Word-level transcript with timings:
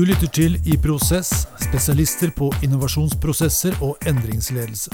Du 0.00 0.06
lytter 0.08 0.30
til 0.32 0.54
I 0.64 0.78
Prosess, 0.80 1.42
spesialister 1.60 2.30
på 2.32 2.46
innovasjonsprosesser 2.64 3.74
og 3.84 3.98
endringsledelse. 4.08 4.88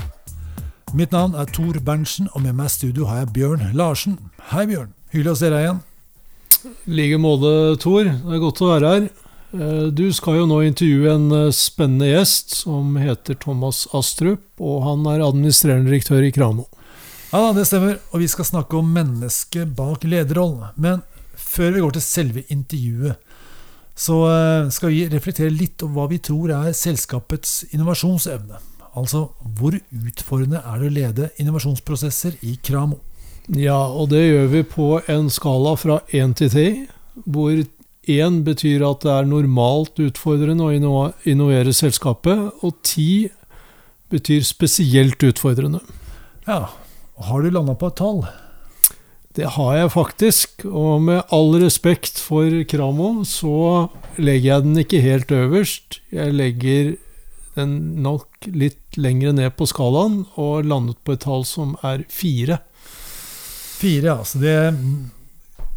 Mitt 0.98 1.12
navn 1.14 1.36
er 1.38 1.46
Tor 1.54 1.76
Berntsen, 1.78 2.26
og 2.34 2.42
med 2.42 2.56
meg 2.58 2.66
i 2.66 2.72
studio 2.74 3.06
har 3.06 3.20
jeg 3.20 3.28
Bjørn 3.36 3.62
Larsen. 3.78 4.16
Hei, 4.50 4.64
Bjørn. 4.66 4.90
Hyggelig 5.14 5.30
å 5.30 5.38
se 5.38 5.50
deg 5.52 5.62
igjen. 5.62 5.78
I 6.90 6.96
like 6.98 7.20
måte, 7.22 7.52
Tor. 7.84 8.10
Det 8.10 8.34
er 8.34 8.42
godt 8.42 8.64
å 8.66 8.72
være 8.72 8.90
her. 8.96 9.06
Eh, 9.54 9.84
du 9.94 10.02
skal 10.16 10.40
jo 10.40 10.48
nå 10.50 10.58
intervjue 10.66 11.14
en 11.14 11.28
eh, 11.38 11.54
spennende 11.54 12.10
gjest 12.10 12.56
som 12.64 12.98
heter 12.98 13.38
Thomas 13.46 13.84
Astrup, 13.94 14.42
og 14.58 14.82
han 14.88 15.06
er 15.12 15.22
administrerende 15.28 15.86
direktør 15.92 16.26
i 16.26 16.32
Kramo. 16.34 16.66
Ja, 17.30 17.52
det 17.54 17.68
stemmer, 17.70 18.02
og 18.10 18.26
vi 18.26 18.32
skal 18.34 18.50
snakke 18.50 18.82
om 18.82 18.90
mennesket 18.98 19.70
bak 19.78 20.02
lederrollen. 20.02 20.74
Men 20.74 21.06
før 21.38 21.76
vi 21.78 21.86
går 21.86 21.94
til 21.94 22.06
selve 22.10 22.46
intervjuet, 22.50 23.22
så 23.96 24.16
eh, 24.28 24.70
skal 24.72 24.92
vi 24.92 25.04
reflektere 25.08 25.52
litt 25.52 25.82
om 25.84 25.94
hva 25.96 26.06
vi 26.10 26.20
tror 26.20 26.52
er 26.52 26.76
selskapets 26.76 27.62
innovasjonsevne. 27.72 28.60
Altså 28.96 29.26
hvor 29.58 29.76
utfordrende 29.76 30.60
er 30.60 30.80
det 30.80 30.88
å 30.88 30.96
lede 30.96 31.30
innovasjonsprosesser 31.40 32.36
i 32.44 32.56
Kramo? 32.64 33.00
Ja, 33.52 33.78
og 33.86 34.10
det 34.10 34.24
gjør 34.24 34.46
vi 34.52 34.62
på 34.66 34.86
en 35.12 35.28
skala 35.30 35.76
fra 35.78 36.00
én 36.16 36.34
til 36.36 36.50
ti, 36.52 36.68
hvor 37.24 37.52
én 38.06 38.40
betyr 38.46 38.84
at 38.86 39.04
det 39.04 39.12
er 39.12 39.28
normalt 39.28 40.00
utfordrende 40.02 40.66
å 40.66 41.04
innovere 41.28 41.74
selskapet, 41.74 42.50
og 42.62 42.80
ti 42.86 43.28
betyr 44.12 44.44
spesielt 44.46 45.22
utfordrende. 45.26 45.80
Ja, 46.46 46.66
Har 47.16 47.40
du 47.40 47.48
landa 47.48 47.72
på 47.72 47.88
et 47.88 47.96
tall? 47.96 48.26
Det 49.36 49.50
har 49.52 49.74
jeg 49.76 49.92
faktisk, 49.92 50.62
og 50.64 51.02
med 51.04 51.34
all 51.34 51.58
respekt 51.60 52.20
for 52.24 52.48
Kramo, 52.70 53.10
så 53.28 53.88
legger 54.16 54.48
jeg 54.48 54.64
den 54.64 54.80
ikke 54.80 55.02
helt 55.04 55.34
øverst. 55.36 55.98
Jeg 56.14 56.32
legger 56.32 56.94
den 57.56 57.74
nok 58.04 58.48
litt 58.48 58.96
lengre 58.96 59.34
ned 59.36 59.52
på 59.58 59.68
skalaen, 59.68 60.22
og 60.40 60.64
landet 60.68 60.96
på 61.04 61.16
et 61.16 61.24
tall 61.24 61.44
som 61.48 61.76
er 61.84 62.06
fire. 62.12 62.62
Fire, 63.76 64.14
ja. 64.14 64.18
Så 64.24 64.40
det 64.40 64.56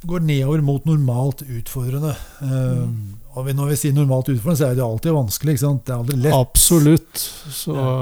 går 0.07 0.23
nedover 0.23 0.63
mot 0.63 0.87
normalt 0.87 1.43
utfordrende. 1.43 2.15
Mm. 2.39 3.19
og 3.35 3.51
når 3.55 3.73
vi 3.73 3.79
sier 3.81 3.95
normalt 3.95 4.31
utfordrende, 4.31 4.59
så 4.61 4.69
er 4.69 4.79
det 4.79 4.87
alltid 4.87 5.15
vanskelig. 5.15 5.55
ikke 5.57 5.65
sant? 5.65 5.83
Det 5.83 5.93
er 5.95 5.99
aldri 5.99 6.19
lett. 6.23 6.35
Absolutt. 6.35 7.27
Så 7.51 7.75
ja. 7.75 7.99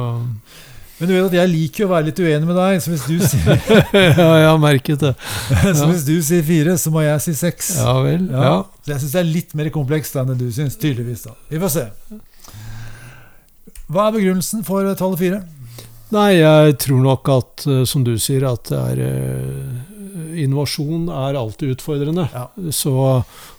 Men 0.97 1.09
du 1.09 1.13
vet 1.13 1.27
at 1.27 1.35
jeg 1.37 1.49
liker 1.51 1.85
å 1.85 1.91
være 1.91 2.07
litt 2.07 2.19
uenig 2.19 2.47
med 2.47 2.57
deg, 2.57 2.79
så 2.81 2.93
hvis 2.93 3.03
du 3.05 3.19
sier 3.21 3.59
Ja, 4.17 4.29
jeg 4.41 4.47
har 4.47 4.61
merket 4.61 5.03
det. 5.03 5.11
så 5.77 5.89
hvis 5.91 6.07
du 6.07 6.15
sier 6.25 6.45
fire, 6.47 6.77
så 6.81 6.93
må 6.93 7.03
jeg 7.05 7.21
si 7.25 7.35
seks. 7.37 7.75
Ja 7.83 7.99
vel. 8.01 8.25
Ja. 8.31 8.55
Så 8.81 8.95
jeg 8.95 9.03
syns 9.03 9.13
det 9.13 9.21
er 9.21 9.29
litt 9.29 9.53
mer 9.59 9.69
komplekst 9.75 10.17
enn 10.17 10.31
det 10.31 10.39
du 10.41 10.47
syns, 10.53 10.79
tydeligvis. 10.81 11.27
da. 11.29 11.37
Vi 11.51 11.61
får 11.61 11.75
se. 11.75 11.85
Hva 13.87 14.07
er 14.07 14.17
begrunnelsen 14.17 14.65
for 14.67 14.89
tallet 14.97 15.21
fire? 15.21 15.43
Nei, 16.15 16.39
jeg 16.39 16.77
tror 16.81 17.03
nok 17.03 17.29
at, 17.31 17.67
eh, 17.67 17.83
som 17.87 18.03
du 18.07 18.15
sier, 18.19 18.45
at 18.47 18.71
det 18.71 18.79
er 18.79 19.01
uh, 19.03 20.37
Innovasjon 20.39 21.09
er 21.11 21.37
alltid 21.37 21.75
utfordrende. 21.75 22.25
Ja. 22.33 22.47
Så, 22.73 22.93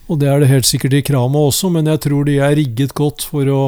og 0.09 0.21
det 0.21 0.31
er 0.33 0.43
det 0.43 0.51
helt 0.51 0.67
sikkert 0.69 0.97
i 0.97 1.05
Krama 1.07 1.45
også, 1.49 1.71
men 1.75 1.87
jeg 1.91 2.03
tror 2.07 2.27
de 2.27 2.39
er 2.43 2.57
rigget 2.59 2.95
godt 2.99 3.25
for 3.29 3.51
å 3.53 3.63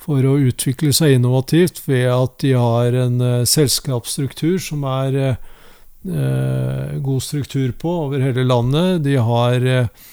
for 0.00 0.24
å 0.24 0.38
utvikle 0.40 0.92
seg 0.96 1.18
innovativt 1.18 1.82
ved 1.88 2.08
at 2.12 2.38
de 2.42 2.54
har 2.56 2.96
en 2.96 3.20
uh, 3.20 3.48
selskapsstruktur 3.48 4.56
som 4.62 4.84
er 4.88 5.18
uh, 5.20 6.94
god 7.04 7.24
struktur 7.24 7.74
på 7.76 7.92
over 8.06 8.24
hele 8.24 8.46
landet. 8.48 9.02
De 9.04 9.18
har 9.20 9.66
uh, 9.66 10.06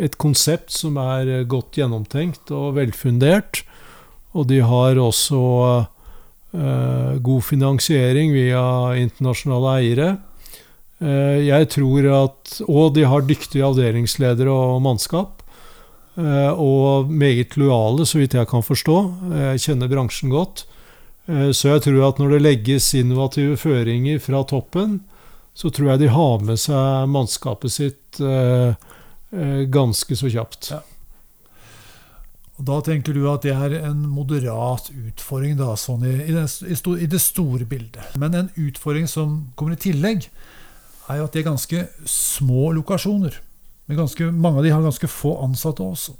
et 0.00 0.16
konsept 0.18 0.72
som 0.74 0.96
er 0.98 1.44
godt 1.50 1.76
gjennomtenkt 1.78 2.50
og 2.54 2.78
velfundert. 2.80 3.62
Og 4.34 4.48
de 4.50 4.58
har 4.66 4.98
også 4.98 5.40
god 6.54 7.42
finansiering 7.42 8.30
via 8.30 8.62
internasjonale 8.98 9.70
eiere. 9.78 10.08
jeg 11.42 11.68
tror 11.70 12.06
at, 12.14 12.60
Og 12.66 12.94
de 12.94 13.02
har 13.06 13.26
dyktige 13.26 13.66
avdelingsledere 13.66 14.50
og 14.50 14.82
mannskap. 14.82 15.33
Eh, 16.14 16.52
og 16.54 17.10
meget 17.10 17.56
lojale, 17.58 18.06
så 18.06 18.20
vidt 18.20 18.36
jeg 18.38 18.48
kan 18.50 18.62
forstå. 18.62 18.96
Jeg 19.34 19.64
kjenner 19.66 19.90
bransjen 19.90 20.30
godt. 20.30 20.64
Eh, 21.26 21.50
så 21.50 21.74
jeg 21.74 21.86
tror 21.88 22.08
at 22.08 22.22
når 22.22 22.36
det 22.36 22.42
legges 22.44 22.92
innovative 22.94 23.58
føringer 23.58 24.22
fra 24.22 24.44
toppen, 24.46 25.00
så 25.54 25.70
tror 25.70 25.94
jeg 25.94 26.04
de 26.04 26.14
har 26.14 26.42
med 26.42 26.58
seg 26.58 27.10
mannskapet 27.10 27.72
sitt 27.74 28.20
eh, 28.20 28.74
ganske 29.70 30.18
så 30.18 30.30
kjapt. 30.30 30.70
Ja. 30.74 30.82
Og 32.54 32.66
Da 32.68 32.78
tenker 32.86 33.14
du 33.14 33.24
at 33.30 33.42
det 33.42 33.54
er 33.54 33.72
en 33.88 34.04
moderat 34.06 34.90
utfordring 34.94 35.56
da, 35.58 35.72
sånn 35.78 36.04
i, 36.06 36.14
i, 36.28 36.34
det, 36.34 36.46
i, 36.70 37.08
det, 37.10 37.22
store 37.22 37.66
bildet. 37.66 38.14
Men 38.14 38.36
en 38.38 38.50
utfordring 38.54 39.08
som 39.10 39.40
kommer 39.58 39.74
i 39.74 39.82
tillegg, 39.88 40.28
er 41.10 41.18
jo 41.18 41.26
at 41.26 41.34
det 41.34 41.42
er 41.42 41.50
ganske 41.50 41.80
små 42.08 42.70
lokasjoner. 42.78 43.40
Men 43.86 44.00
ganske, 44.04 44.30
mange 44.32 44.60
av 44.60 44.66
de 44.66 44.72
har 44.72 44.84
ganske 44.84 45.10
få 45.10 45.36
ansatte 45.44 45.84
også. 45.84 46.14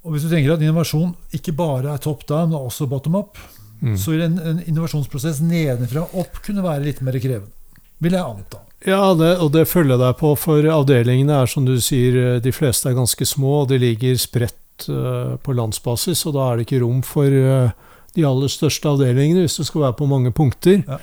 Og 0.00 0.14
hvis 0.14 0.24
du 0.24 0.32
tenker 0.32 0.54
at 0.54 0.62
innovasjon 0.64 1.12
ikke 1.36 1.54
bare 1.56 1.92
er 1.92 2.02
top 2.02 2.24
down, 2.28 2.50
men 2.50 2.58
også 2.58 2.88
bottom 2.90 3.18
up, 3.20 3.38
mm. 3.82 3.96
så 4.00 4.14
vil 4.14 4.24
en, 4.24 4.38
en 4.38 4.62
innovasjonsprosess 4.64 5.42
nedenfra 5.44 6.06
opp 6.18 6.40
kunne 6.44 6.64
være 6.64 6.86
litt 6.88 7.04
mer 7.04 7.20
krevende. 7.20 7.52
Vil 8.00 8.16
jeg 8.16 8.24
anta. 8.24 8.62
Ja, 8.88 9.12
det, 9.12 9.34
og 9.44 9.50
det 9.52 9.66
følger 9.68 9.98
jeg 9.98 10.00
deg 10.00 10.16
på, 10.22 10.32
for 10.40 10.64
avdelingene 10.72 11.42
er 11.42 11.50
som 11.52 11.66
du 11.68 11.74
sier, 11.84 12.40
de 12.40 12.52
fleste 12.56 12.88
er 12.88 12.96
ganske 12.96 13.26
små, 13.28 13.58
og 13.62 13.68
de 13.68 13.76
ligger 13.82 14.16
spredt 14.16 14.86
uh, 14.88 15.36
på 15.44 15.52
landsbasis, 15.52 16.24
og 16.30 16.38
da 16.38 16.46
er 16.46 16.56
det 16.56 16.64
ikke 16.64 16.80
rom 16.80 17.02
for 17.04 17.28
uh, 17.28 17.74
de 18.16 18.24
aller 18.24 18.50
største 18.50 18.88
avdelingene 18.88 19.44
hvis 19.44 19.58
det 19.60 19.68
skal 19.68 19.84
være 19.84 19.98
på 20.00 20.08
mange 20.08 20.32
punkter. 20.32 20.80
Ja. 20.88 20.96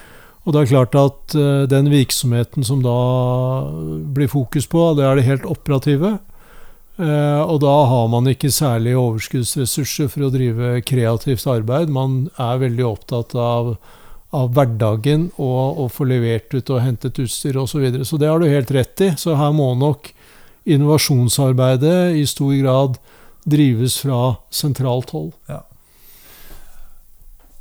Og 0.47 0.56
det 0.56 0.62
er 0.62 0.69
klart 0.72 0.96
at 0.96 1.35
uh, 1.35 1.68
den 1.68 1.90
virksomheten 1.91 2.63
som 2.63 2.80
da 2.80 2.96
blir 4.16 4.31
fokus 4.31 4.68
på, 4.72 4.94
det 4.96 5.03
er 5.03 5.19
det 5.19 5.28
helt 5.28 5.47
operative. 5.50 6.13
Uh, 6.97 7.44
og 7.44 7.59
da 7.62 7.74
har 7.91 8.08
man 8.09 8.30
ikke 8.31 8.50
særlig 8.53 8.96
overskuddsressurser 8.97 10.08
for 10.09 10.25
å 10.25 10.31
drive 10.34 10.80
kreativt 10.88 11.44
arbeid. 11.52 11.91
Man 11.91 12.30
er 12.40 12.63
veldig 12.63 12.88
opptatt 12.88 13.35
av, 13.35 13.75
av 14.31 14.56
hverdagen 14.56 15.28
og 15.35 15.84
å 15.84 15.90
få 15.91 16.08
levert 16.08 16.56
ut 16.56 16.72
og 16.72 16.81
hentet 16.85 17.19
utstyr 17.22 17.59
osv. 17.59 17.75
Så, 17.75 17.84
videre. 17.84 18.08
så 18.08 18.22
det 18.22 18.31
har 18.31 18.40
du 18.40 18.47
helt 18.47 18.72
rett 18.72 19.03
i. 19.03 19.12
Så 19.19 19.35
her 19.35 19.52
må 19.52 19.74
nok 19.75 20.14
innovasjonsarbeidet 20.68 22.16
i 22.16 22.24
stor 22.28 22.56
grad 22.64 22.97
drives 23.47 24.00
fra 24.00 24.38
sentralt 24.50 25.12
hold. 25.16 25.34
Ja. 25.52 25.62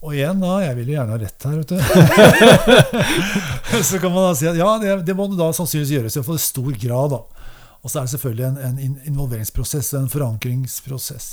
Og 0.07 0.15
igjen, 0.15 0.39
da, 0.39 0.53
jeg 0.63 0.77
vil 0.79 0.91
jo 0.93 0.95
gjerne 0.95 1.15
ha 1.17 1.19
rett 1.19 1.47
her, 1.49 1.57
vet 1.59 1.73
du. 1.73 1.79
så 3.89 3.99
kan 3.99 4.13
man 4.15 4.29
da 4.29 4.35
si 4.39 4.47
at 4.47 4.59
ja, 4.59 4.69
det, 4.79 4.93
det 5.09 5.17
må 5.19 5.27
da 5.33 5.49
sannsynligvis 5.57 5.95
gjøres 5.97 6.19
i 6.21 6.23
for 6.27 6.39
stor 6.39 6.77
grad. 6.79 7.17
da. 7.17 7.49
Og 7.83 7.91
så 7.91 7.99
er 7.99 8.07
det 8.07 8.13
selvfølgelig 8.15 8.47
en, 8.47 8.79
en 8.87 8.95
involveringsprosess, 9.11 9.91
en 9.99 10.13
forankringsprosess. 10.13 11.29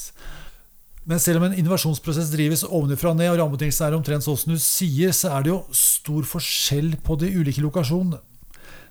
Men 1.05 1.21
selv 1.21 1.41
om 1.41 1.45
en 1.49 1.55
innovasjonsprosess 1.59 2.31
drives 2.33 2.63
ovenfra 2.65 3.11
og 3.11 3.19
ned, 3.19 3.29
og 3.29 3.39
rammebetingelsene 3.43 3.91
er 3.91 3.97
omtrent 3.99 4.25
sånn 4.25 4.39
som 4.41 4.55
du 4.55 4.61
sier, 4.61 5.13
så 5.13 5.35
er 5.35 5.45
det 5.45 5.53
jo 5.53 5.61
stor 5.77 6.25
forskjell 6.33 6.95
på 7.05 7.17
de 7.21 7.29
ulike 7.35 7.61
lokasjonene. 7.61 8.21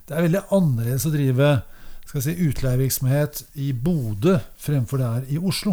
Det 0.07 0.15
er 0.15 0.27
veldig 0.29 0.47
annerledes 0.53 1.09
å 1.09 1.15
drive 1.15 1.55
skal 2.07 2.25
si, 2.27 2.35
utleievirksomhet 2.45 3.47
i 3.65 3.73
Bodø 3.73 4.37
fremfor 4.61 5.01
det 5.01 5.09
er 5.09 5.31
i 5.33 5.41
Oslo. 5.41 5.73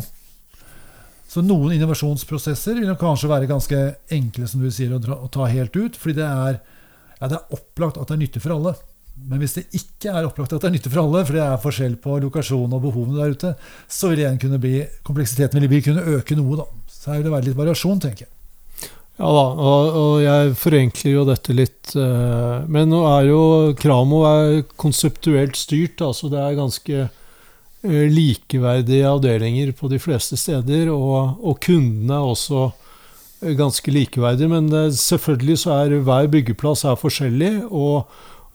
Så 1.30 1.44
noen 1.46 1.76
innovasjonsprosesser 1.76 2.80
vil 2.82 2.96
kanskje 2.98 3.30
være 3.30 3.50
ganske 3.50 3.80
enkle 4.16 4.48
som 4.50 4.64
du 4.64 4.72
sier, 4.74 4.96
å, 4.96 5.28
ta 5.30 5.46
helt 5.52 5.76
ut, 5.78 5.98
fordi 6.00 6.18
det 6.18 6.26
er, 6.26 6.58
ja, 7.20 7.28
det 7.28 7.38
er 7.38 7.58
opplagt 7.58 8.00
at 8.02 8.10
det 8.10 8.16
er 8.16 8.24
nyttig 8.24 8.42
for 8.42 8.56
alle. 8.56 8.74
Men 9.30 9.42
hvis 9.44 9.58
det 9.60 9.66
ikke 9.76 10.14
er 10.16 10.26
opplagt 10.26 10.56
at 10.56 10.64
det 10.64 10.70
er 10.72 10.74
nyttig 10.78 10.94
for 10.94 11.04
alle, 11.04 11.22
for 11.28 11.38
det 11.38 11.44
er 11.46 11.62
forskjell 11.62 12.00
på 12.02 12.18
lokasjon 12.24 12.74
og 12.74 12.82
behovene 12.88 13.20
der 13.20 13.36
ute, 13.36 13.54
så 13.92 14.10
vil 14.10 14.24
igjen 14.24 14.42
kunne 14.42 14.62
bli, 14.64 14.82
kompleksiteten 15.06 15.70
vil 15.70 15.86
kunne 15.86 16.08
øke 16.18 16.40
noe. 16.40 16.64
da. 16.64 16.68
Så 16.90 17.12
her 17.12 17.20
vil 17.20 17.30
det 17.30 17.36
være 17.36 17.50
litt 17.52 17.62
variasjon, 17.62 18.02
tenker 18.08 18.26
jeg. 18.26 18.34
Ja 19.20 19.30
da, 19.36 19.46
og, 19.52 19.96
og, 20.00 20.14
jeg 20.24 20.54
forenkler 20.56 21.12
jo 21.12 21.28
dette 21.28 21.54
litt. 21.54 21.92
Uh, 21.92 22.66
men 22.72 22.90
nå 22.90 23.04
er 23.12 23.28
jo 23.28 23.42
Kramo 23.78 24.24
er 24.32 24.62
konseptuelt 24.80 25.60
styrt. 25.60 26.02
altså 26.02 26.32
Det 26.32 26.40
er 26.40 26.58
ganske 26.58 27.02
Eh, 27.02 27.19
likeverdige 27.84 29.08
avdelinger 29.08 29.72
på 29.72 29.88
de 29.88 30.00
fleste 30.00 30.38
steder, 30.38 30.90
og, 30.92 31.40
og 31.40 31.60
kundene 31.64 32.18
er 32.18 32.32
også 32.34 32.72
eh, 33.44 33.56
ganske 33.56 33.92
likeverdige. 33.92 34.50
Men 34.52 34.70
selvfølgelig 34.92 35.60
så 35.64 35.78
er 35.78 36.00
hver 36.04 36.28
byggeplass 36.28 36.84
er 36.84 37.00
forskjellig, 37.00 37.54
og, 37.72 38.10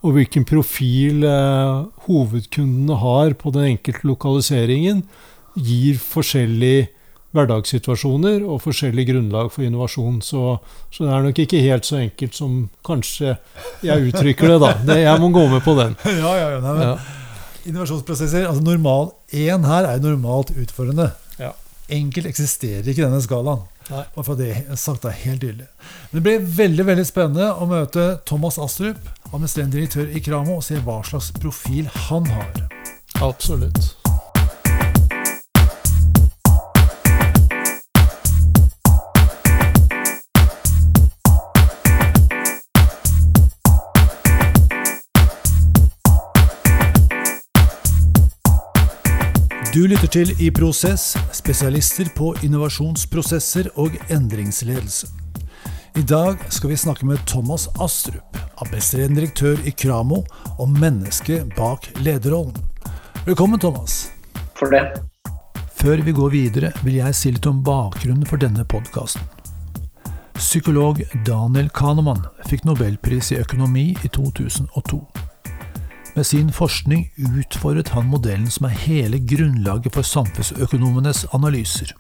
og 0.04 0.18
hvilken 0.18 0.44
profil 0.44 1.24
eh, 1.24 1.86
hovedkundene 2.08 3.00
har 3.00 3.32
på 3.40 3.54
den 3.54 3.74
enkelte 3.74 4.04
lokaliseringen, 4.04 5.06
gir 5.54 5.96
forskjellige 6.02 6.90
hverdagssituasjoner 7.34 8.44
og 8.46 8.60
forskjellig 8.62 9.08
grunnlag 9.08 9.50
for 9.50 9.64
innovasjon. 9.66 10.20
Så, 10.22 10.58
så, 10.90 11.02
det 11.02 11.10
er 11.10 11.24
nok 11.24 11.40
ikke 11.42 11.64
helt 11.64 11.88
så 11.88 11.98
enkelt 12.02 12.36
som 12.36 12.64
kanskje 12.86 13.36
jeg 13.82 14.10
uttrykker 14.10 14.54
det, 14.54 14.60
da. 14.62 14.72
Det, 14.86 15.00
jeg 15.02 15.22
må 15.22 15.32
gå 15.34 15.48
med 15.50 15.64
på 15.64 15.74
den. 15.80 15.98
Ja, 16.24 16.32
ja, 16.38 16.48
ja, 16.54 16.60
nei, 16.62 16.78
men, 16.78 16.88
ja 16.92 17.22
innovasjonsprosesser 17.64 18.48
altså 18.48 18.64
Normal 18.64 19.12
én 19.32 19.66
her 19.68 19.88
er 19.88 20.02
normalt 20.02 20.52
utfordrende. 20.54 21.12
Ja. 21.38 21.52
enkelt 21.88 22.26
eksisterer 22.30 22.86
ikke 22.88 23.04
denne 23.04 23.20
skalaen. 23.20 23.64
Nei. 23.90 24.04
Bare 24.14 24.24
for 24.24 24.40
det 24.40 24.52
er 24.54 24.78
sagt 24.80 25.04
er 25.04 25.16
helt 25.24 25.42
tydelig. 25.42 25.66
Men 26.10 26.16
det 26.16 26.22
blir 26.24 26.46
veldig 26.62 26.86
veldig 26.88 27.04
spennende 27.08 27.50
å 27.52 27.68
møte 27.68 28.06
Thomas 28.24 28.56
Astrup, 28.62 29.02
administrerende 29.32 29.76
direktør 29.76 30.08
i 30.08 30.24
Kramo, 30.24 30.56
og 30.60 30.64
se 30.64 30.80
hva 30.86 31.02
slags 31.04 31.32
profil 31.36 31.90
han 32.08 32.30
har. 32.32 32.64
Absolutt. 33.20 34.03
Du 49.74 49.80
lytter 49.90 50.06
til 50.06 50.28
I 50.38 50.52
Prosess, 50.54 51.16
spesialister 51.34 52.06
på 52.14 52.28
innovasjonsprosesser 52.46 53.72
og 53.74 53.96
endringsledelse. 54.06 55.08
I 55.98 56.04
dag 56.06 56.36
skal 56.54 56.70
vi 56.70 56.76
snakke 56.78 57.08
med 57.08 57.24
Thomas 57.26 57.64
Astrup, 57.82 58.38
administrerende 58.62 59.18
direktør 59.20 59.58
i 59.66 59.72
Kramo, 59.74 60.20
om 60.62 60.78
mennesket 60.78 61.50
bak 61.56 61.90
lederrollen. 61.98 62.54
Velkommen, 63.26 63.58
Thomas. 63.58 64.12
For 64.54 64.70
det. 64.70 64.84
Før 65.74 66.06
vi 66.06 66.12
går 66.12 66.30
videre, 66.30 66.70
vil 66.84 67.00
jeg 67.00 67.18
si 67.18 67.34
litt 67.34 67.50
om 67.50 67.64
bakgrunnen 67.66 68.30
for 68.30 68.38
denne 68.38 68.62
podkasten. 68.62 69.26
Psykolog 70.38 71.02
Daniel 71.26 71.66
Kahneman 71.74 72.22
fikk 72.46 72.62
nobelpris 72.62 73.34
i 73.34 73.42
økonomi 73.42 73.90
i 74.04 74.14
2002. 74.14 75.02
Med 76.14 76.26
sin 76.26 76.52
forskning 76.52 77.08
utfordret 77.18 77.88
han 77.90 78.06
modellen 78.06 78.50
som 78.50 78.68
er 78.68 78.76
hele 78.84 79.18
grunnlaget 79.18 79.96
for 79.96 80.06
samfunnsøkonomenes 80.06 81.24
analyser. 81.34 81.90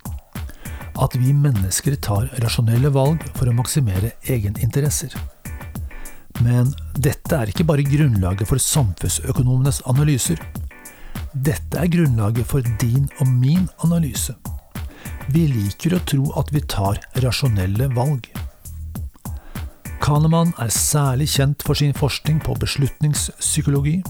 At 1.02 1.16
vi 1.18 1.32
mennesker 1.34 1.96
tar 1.98 2.28
rasjonelle 2.44 2.92
valg 2.94 3.24
for 3.34 3.50
å 3.50 3.56
maksimere 3.58 4.12
egeninteresser. 4.30 5.16
Men 6.46 6.70
dette 6.94 7.34
er 7.34 7.50
ikke 7.50 7.66
bare 7.66 7.86
grunnlaget 7.88 8.46
for 8.46 8.62
samfunnsøkonomenes 8.62 9.82
analyser. 9.90 10.38
Dette 11.34 11.82
er 11.82 11.90
grunnlaget 11.90 12.46
for 12.46 12.62
din 12.78 13.10
og 13.18 13.34
min 13.34 13.66
analyse. 13.82 14.36
Vi 15.34 15.48
liker 15.50 15.98
å 15.98 16.04
tro 16.06 16.30
at 16.38 16.54
vi 16.54 16.62
tar 16.70 17.02
rasjonelle 17.24 17.90
valg. 17.98 18.30
Kahneman 20.04 20.50
er 20.60 20.68
særlig 20.68 21.30
kjent 21.32 21.62
for 21.64 21.74
sin 21.80 21.94
forskning 21.96 22.42
på 22.44 22.52
beslutningspsykologi, 22.60 24.02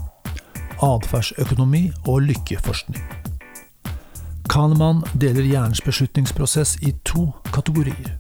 atferdsøkonomi 0.83 1.93
og 2.11 2.25
lykkeforskning. 2.27 3.05
Kahneman 4.51 5.05
deler 5.23 5.47
hjernens 5.47 5.81
beslutningsprosess 5.87 6.81
i 6.83 6.91
to 7.07 7.29
kategorier. 7.55 8.17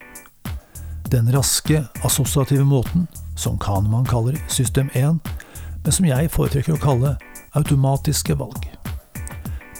Den 1.11 1.32
raske, 1.35 1.82
assosiative 2.05 2.65
måten, 2.65 3.09
som 3.37 3.59
Kahneman 3.59 4.06
kaller 4.06 4.38
system 4.47 4.91
1, 4.94 5.19
men 5.82 5.99
som 5.99 6.06
jeg 6.06 6.31
foretrekker 6.31 6.79
å 6.79 6.85
kalle 6.87 7.17
automatiske 7.59 8.38
valg. 8.38 8.71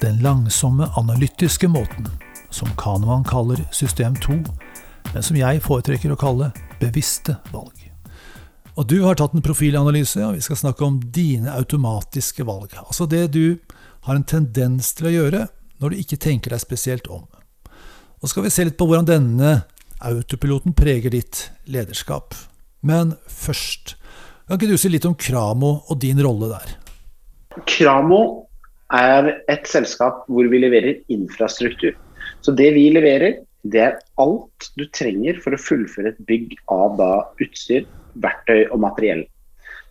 Den 0.03 0.19
langsomme, 0.19 0.91
analytiske 0.99 1.71
måten, 1.71 2.11
som 2.51 2.75
Kahneman 2.75 3.23
kaller 3.23 3.63
system 3.71 4.19
2, 4.19 4.43
men 5.15 5.23
som 5.23 5.39
jeg 5.39 5.63
foretrekker 5.63 6.11
å 6.11 6.19
kalle 6.19 6.51
bevisste 6.83 7.39
valg. 7.55 7.84
Og 8.75 8.89
du 8.91 8.97
har 9.05 9.15
tatt 9.15 9.37
en 9.37 9.45
profilanalyse, 9.45 10.19
og 10.27 10.35
vi 10.35 10.43
skal 10.43 10.59
snakke 10.59 10.83
om 10.83 10.97
dine 11.15 11.53
automatiske 11.55 12.47
valg. 12.47 12.73
Altså 12.83 13.07
det 13.07 13.29
du 13.37 13.61
har 14.07 14.19
en 14.19 14.27
tendens 14.27 14.91
til 14.99 15.09
å 15.09 15.15
gjøre 15.15 15.45
når 15.83 15.93
du 15.93 16.01
ikke 16.01 16.19
tenker 16.21 16.55
deg 16.55 16.63
spesielt 16.63 17.07
om. 17.13 17.23
Og 18.19 18.31
skal 18.33 18.47
vi 18.47 18.53
se 18.55 18.67
litt 18.67 18.79
på 18.81 18.89
hvordan 18.89 19.07
denne 19.07 19.53
autopiloten 20.05 20.75
preger 20.77 21.15
ditt 21.15 21.49
lederskap. 21.71 22.35
Men 22.85 23.15
først, 23.31 23.95
kan 24.49 24.59
ikke 24.59 24.75
du 24.75 24.81
si 24.81 24.91
litt 24.91 25.07
om 25.09 25.15
Kramo 25.17 25.77
og 25.87 26.01
din 26.03 26.19
rolle 26.25 26.51
der? 26.53 26.75
Kramo 27.71 28.23
er 28.93 29.31
et 29.51 29.69
selskap 29.71 30.25
hvor 30.27 30.51
vi 30.51 30.61
leverer 30.61 30.99
infrastruktur. 31.15 31.95
Så 32.43 32.53
det 32.59 32.73
vi 32.75 32.89
leverer, 32.93 33.39
det 33.65 33.81
er 33.81 34.01
alt 34.21 34.73
du 34.77 34.85
trenger 34.93 35.39
for 35.41 35.55
å 35.55 35.61
fullføre 35.61 36.13
et 36.13 36.25
bygg 36.29 36.59
av 36.75 36.99
da 36.99 37.13
utstyr, 37.41 37.87
verktøy 38.23 38.67
og 38.71 38.81
materiell. 38.85 39.25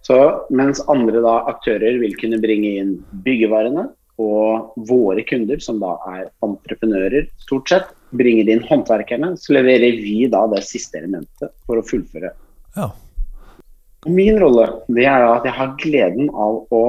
Så 0.03 0.17
mens 0.51 0.81
andre 0.91 1.21
da 1.23 1.35
aktører 1.51 1.99
vil 2.01 2.15
kunne 2.19 2.41
bringe 2.43 2.73
inn 2.81 2.95
byggevarene, 3.25 3.87
og 4.21 4.75
våre 4.85 5.23
kunder, 5.25 5.57
som 5.63 5.79
da 5.81 5.95
er 6.11 6.27
entreprenører 6.45 7.25
stort 7.41 7.71
sett, 7.71 7.87
bringer 8.13 8.51
inn 8.53 8.61
håndverkerne, 8.67 9.33
så 9.41 9.55
leverer 9.55 9.97
vi 10.03 10.27
da 10.29 10.43
det 10.51 10.61
siste 10.67 10.99
elementet 11.01 11.49
for 11.65 11.79
å 11.79 11.85
fullføre. 11.87 12.29
Ja. 12.77 12.91
Min 14.05 14.37
rolle 14.41 14.67
det 14.91 15.07
er 15.07 15.25
at 15.29 15.47
jeg 15.47 15.55
har 15.55 15.75
gleden 15.79 16.29
av 16.29 16.61
å 16.75 16.85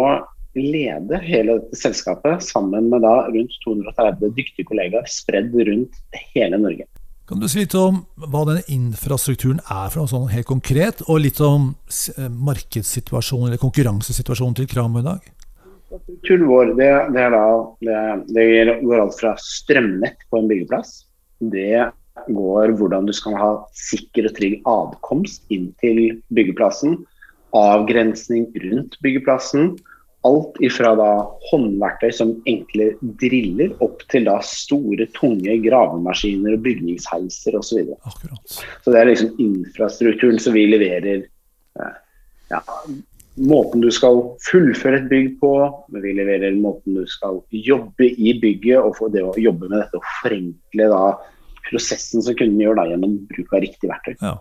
lede 0.54 1.18
hele 1.22 1.58
dette 1.58 1.78
selskapet 1.78 2.42
sammen 2.46 2.90
med 2.90 3.02
da 3.06 3.24
rundt 3.26 3.56
230 3.64 4.34
dyktige 4.36 4.68
kollegaer 4.68 5.06
spredd 5.10 5.54
rundt 5.66 5.96
hele 6.34 6.60
Norge. 6.60 6.86
Kan 7.24 7.40
du 7.40 7.46
si 7.48 7.62
litt 7.62 7.72
om 7.80 8.02
hva 8.20 8.42
denne 8.44 8.66
infrastrukturen 8.68 9.62
er 9.64 9.88
for 9.88 10.02
noe 10.02 10.10
sånn 10.10 10.26
helt 10.28 10.48
konkret, 10.48 10.98
og 11.08 11.22
litt 11.24 11.38
om 11.40 11.70
markedssituasjonen 12.44 13.48
eller 13.48 13.62
konkurransesituasjonen 13.62 14.58
til 14.58 14.68
Kramo 14.68 15.00
i 15.00 15.06
dag? 15.06 15.30
Infrastrukturen 15.88 16.44
vår 16.50 16.74
det, 16.76 16.90
det, 17.14 17.24
da, 17.32 17.46
det, 17.88 18.02
det, 18.36 18.44
går 18.82 19.06
alt 19.06 19.16
fra 19.16 19.32
strømnett 19.40 20.26
på 20.28 20.42
en 20.42 20.50
byggeplass. 20.52 20.92
Det 21.40 21.86
går 22.28 22.74
hvordan 22.76 23.08
du 23.08 23.14
skal 23.16 23.38
ha 23.40 23.50
sikker 23.78 24.28
og 24.28 24.36
trygg 24.36 24.60
adkomst 24.68 25.48
inn 25.54 25.70
til 25.80 26.18
byggeplassen. 26.36 26.98
Avgrensning 27.56 28.50
rundt 28.66 29.00
byggeplassen 29.00 29.72
alt 30.24 30.60
ifra 30.64 30.94
da 30.98 31.08
håndverktøy 31.50 32.12
som 32.16 32.32
enkle 32.48 32.92
driller, 33.20 33.74
opp 33.84 34.02
til 34.12 34.26
da 34.28 34.38
store, 34.46 35.06
tunge 35.16 35.58
gravemaskiner 35.66 36.56
og 36.56 36.62
bygningsheiser 36.64 37.58
osv. 37.58 37.90
Så, 37.92 38.60
så 38.84 38.94
det 38.94 39.00
er 39.00 39.10
liksom 39.10 39.34
infrastrukturen 39.42 40.40
som 40.40 40.56
vi 40.56 40.64
leverer. 40.70 41.26
Eh, 41.80 41.92
ja, 42.52 42.62
måten 43.34 43.84
du 43.84 43.90
skal 43.92 44.22
fullføre 44.46 45.02
et 45.02 45.12
bygg 45.12 45.30
på, 45.42 45.52
men 45.92 46.04
vi 46.06 46.16
leverer 46.16 46.56
måten 46.56 46.96
du 46.96 47.04
skal 47.10 47.42
jobbe 47.52 48.08
i 48.08 48.36
bygget, 48.40 48.80
og 48.80 48.96
få 49.00 49.12
det 49.12 49.24
å 49.26 49.36
jobbe 49.40 49.68
med 49.68 49.80
dette 49.82 50.00
og 50.00 50.10
forenkle 50.22 50.90
da 50.94 51.04
prosessen 51.68 52.24
som 52.24 52.36
kunden 52.38 52.60
gjør 52.60 52.80
da 52.80 52.88
gjennom 52.90 53.16
bruk 53.28 53.54
av 53.56 53.64
riktig 53.64 53.92
verktøy. 53.92 54.16
Ja. 54.20 54.36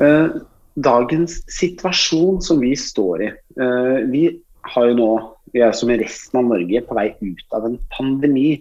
Uh, 0.00 0.40
dagens 0.74 1.40
situasjon 1.52 2.40
som 2.44 2.62
vi 2.62 2.72
står 2.78 3.26
i. 3.26 3.30
Uh, 3.60 4.02
vi 4.12 4.24
har 4.72 4.90
jo 4.90 4.98
nå, 4.98 5.12
vi 5.52 5.62
er 5.64 5.74
som 5.76 5.90
i 5.92 5.98
resten 6.00 6.40
av 6.40 6.50
Norge, 6.52 6.84
på 6.86 6.98
vei 6.98 7.08
ut 7.20 7.56
av 7.56 7.68
en 7.68 7.78
pandemi. 7.94 8.60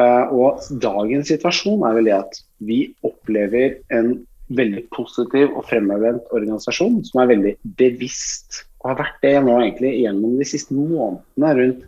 Uh, 0.00 0.30
og 0.34 0.62
dagens 0.82 1.30
situasjon 1.30 1.84
er 1.86 1.98
vel 1.98 2.10
det 2.10 2.16
at 2.18 2.38
vi 2.66 2.78
opplever 3.06 3.78
en 3.94 4.16
veldig 4.54 4.84
positiv 4.92 5.54
og 5.54 5.64
fremovervendt 5.70 6.32
organisasjon 6.36 7.00
som 7.06 7.22
er 7.22 7.30
veldig 7.32 7.54
bevisst, 7.78 8.64
og 8.82 8.92
har 8.92 9.00
vært 9.00 9.22
det 9.24 9.34
nå 9.46 9.54
egentlig 9.62 9.94
gjennom 10.02 10.34
de 10.40 10.46
siste 10.48 10.76
månedene 10.76 11.52
rundt 11.60 11.84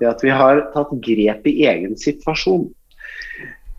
det 0.00 0.08
at 0.10 0.22
vi 0.24 0.32
har 0.34 0.64
tatt 0.74 0.90
grep 1.04 1.46
i 1.46 1.58
egen 1.70 1.94
situasjon. 2.00 2.66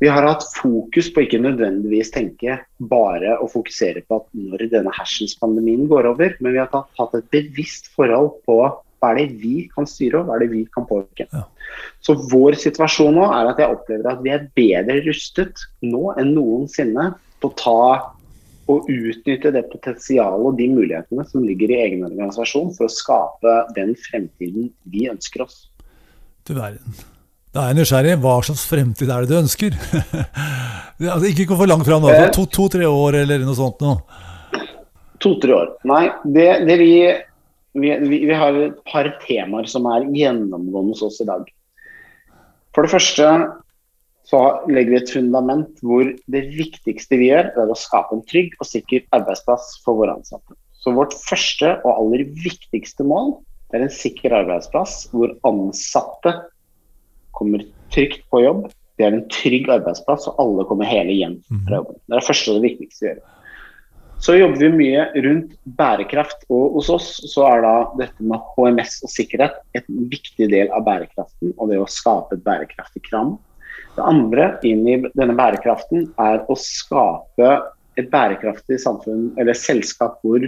Vi 0.03 0.10
har 0.12 0.25
hatt 0.27 0.43
fokus 0.51 1.07
på 1.15 1.24
ikke 1.24 1.39
nødvendigvis 1.39 2.10
tenke 2.12 2.57
bare 2.91 3.38
å 3.39 3.45
fokusere 3.48 4.01
på 4.03 4.17
at 4.19 4.25
når 4.36 4.65
denne 4.74 4.91
hersens-pandemien 4.98 5.86
går 5.88 6.10
over, 6.10 6.33
men 6.43 6.51
vi 6.51 6.60
har 6.60 6.67
tatt, 6.74 6.89
hatt 7.00 7.13
et 7.15 7.29
bevisst 7.31 7.88
forhold 7.95 8.33
på 8.43 8.57
hva 8.67 9.12
er 9.13 9.22
det 9.22 9.39
vi 9.39 9.69
kan 9.72 9.88
styre 9.88 10.19
og 10.19 10.27
hva 10.27 10.36
er 10.36 10.43
det 10.43 10.50
vi 10.51 10.63
kan 10.74 10.88
påvirke. 10.89 11.29
Ja. 11.31 11.45
Så 12.03 12.17
vår 12.33 12.57
situasjon 12.60 13.15
nå 13.15 13.29
er 13.31 13.53
at 13.53 13.62
jeg 13.63 13.77
opplever 13.77 14.12
at 14.12 14.25
vi 14.25 14.33
er 14.36 14.50
bedre 14.60 15.00
rustet 15.07 15.63
nå 15.88 16.12
enn 16.19 16.36
noensinne 16.36 17.13
på 17.39 17.53
å 17.53 17.57
ta 17.63 17.86
og 18.72 18.91
utnytte 18.91 19.53
det 19.55 19.63
potensialet 19.72 20.50
og 20.51 20.60
de 20.60 20.67
mulighetene 20.72 21.24
som 21.31 21.48
ligger 21.48 21.72
i 21.72 21.79
egen 21.86 22.03
organisasjon 22.10 22.75
for 22.75 22.91
å 22.91 22.95
skape 23.00 23.57
den 23.79 23.95
fremtiden 24.10 24.67
vi 24.91 25.07
ønsker 25.15 25.48
oss. 25.48 25.65
Du 26.43 26.57
verden. 26.60 27.03
Da 27.53 27.67
er 27.67 27.74
jeg 27.74 27.83
nysgjerrig. 27.83 28.13
Hva 28.24 28.38
slags 28.48 28.63
fremtid 28.65 29.12
er 29.13 29.25
det 29.25 29.29
du 29.29 29.38
ønsker? 29.38 29.75
altså, 31.13 31.27
ikke 31.29 31.45
gå 31.51 31.57
for 31.60 31.69
langt 31.69 31.86
fram, 31.86 32.01
nå. 32.01 32.29
To-tre 32.33 32.81
to, 32.81 32.93
år 33.05 33.19
eller 33.22 33.43
noe 33.45 33.57
sånt 33.57 33.83
noe. 33.86 34.00
To-tre 35.22 35.53
år. 35.55 35.75
Nei, 35.88 36.07
det, 36.33 36.48
det 36.65 36.77
vi, 36.81 36.93
vi, 37.77 37.91
vi, 38.10 38.22
har 38.33 38.57
et 38.57 38.79
par 38.89 39.12
temaer 39.22 39.69
som 39.69 39.86
er 39.91 40.10
gjennomgående 40.17 40.95
hos 40.95 41.05
oss 41.05 41.22
i 41.22 41.27
dag. 41.29 41.45
For 42.74 42.88
det 42.88 42.93
første 42.95 43.29
så 44.25 44.39
legger 44.72 44.95
vi 44.95 45.00
et 45.01 45.13
fundament 45.13 45.83
hvor 45.86 46.10
det 46.33 46.43
viktigste 46.55 47.19
vi 47.19 47.29
gjør, 47.29 47.51
er 47.53 47.69
å 47.69 47.77
skape 47.77 48.17
en 48.17 48.25
trygg 48.25 48.55
og 48.57 48.65
sikker 48.65 49.05
arbeidsplass 49.13 49.75
for 49.86 50.00
våre 50.00 50.15
ansatte. 50.17 50.57
Så 50.81 50.95
vårt 50.95 51.13
første 51.29 51.75
og 51.83 51.91
aller 51.91 52.25
viktigste 52.41 53.05
mål 53.05 53.36
er 53.75 53.86
en 53.86 53.93
sikker 53.93 54.33
arbeidsplass 54.41 55.03
hvor 55.13 55.36
ansatte 55.48 56.33
kommer 57.36 57.66
trygt 57.94 58.24
på 58.32 58.42
jobb, 58.44 58.66
det 58.98 59.06
er 59.08 59.16
en 59.16 59.30
trygg 59.34 59.70
arbeidsplass, 59.74 60.28
og 60.30 60.42
alle 60.42 60.66
kommer 60.70 60.90
hele 60.90 61.16
hjem 61.18 61.40
fra 61.68 61.80
jobben. 61.80 61.98
Det 61.98 62.13
er 62.13 62.20
det 62.20 62.28
første 62.28 62.52
og 62.52 62.60
det 62.60 62.70
viktigste 62.70 63.06
vi 63.06 63.10
gjør. 63.12 63.24
Så 64.24 64.38
jobber 64.38 64.62
vi 64.62 64.68
mye 64.72 65.08
rundt 65.25 65.56
bærekraft, 65.80 66.46
og 66.54 66.78
hos 66.78 66.90
oss 66.94 67.08
så 67.28 67.44
er 67.50 67.63
da 67.66 67.74
dette 68.00 68.24
med 68.24 68.40
HMS 68.54 69.02
og 69.04 69.12
sikkerhet 69.12 69.58
et 69.75 69.90
viktig 69.90 70.48
del 70.54 70.70
av 70.72 70.86
bærekraften 70.86 71.52
og 71.58 71.74
det 71.74 71.82
å 71.82 71.90
skape 71.92 72.38
et 72.38 72.46
bærekraftig 72.46 73.04
kram. 73.10 73.34
Det 73.98 74.06
andre 74.08 74.54
inn 74.63 74.86
i 74.88 74.96
denne 75.18 75.36
bærekraften 75.36 76.08
er 76.24 76.40
å 76.48 76.56
skape 76.56 77.50
et 78.00 78.08
bærekraftig 78.13 78.80
samfunn 78.80 79.34
eller 79.42 79.58
selskap 79.58 80.16
hvor 80.24 80.48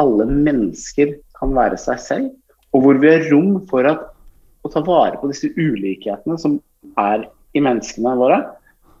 alle 0.00 0.28
mennesker 0.30 1.16
kan 1.40 1.56
være 1.58 1.80
seg 1.82 1.98
selv, 2.00 2.30
og 2.70 2.86
hvor 2.86 3.02
vi 3.02 3.10
har 3.10 3.26
rom 3.32 3.58
for 3.68 3.88
at, 3.88 4.11
å 4.62 4.70
ta 4.72 4.82
vare 4.86 5.18
på 5.20 5.30
disse 5.30 5.50
ulikhetene 5.56 6.38
som 6.38 6.58
er 7.00 7.26
i 7.56 7.62
menneskene 7.62 8.16
våre, 8.18 8.40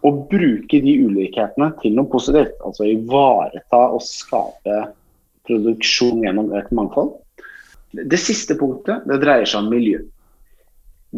og 0.02 0.24
bruke 0.32 0.80
de 0.82 0.96
ulikhetene 1.06 1.70
til 1.82 1.94
noe 1.96 2.10
positivt. 2.10 2.56
Altså 2.66 2.88
ivareta 2.90 3.82
og 3.94 4.02
skape 4.04 4.80
produksjon 5.46 6.24
gjennom 6.26 6.50
økt 6.58 6.74
mangfold. 6.74 7.14
Det 7.92 8.18
siste 8.20 8.56
punktet 8.58 9.06
det 9.08 9.20
dreier 9.22 9.46
seg 9.48 9.62
om 9.62 9.70
miljø. 9.72 10.00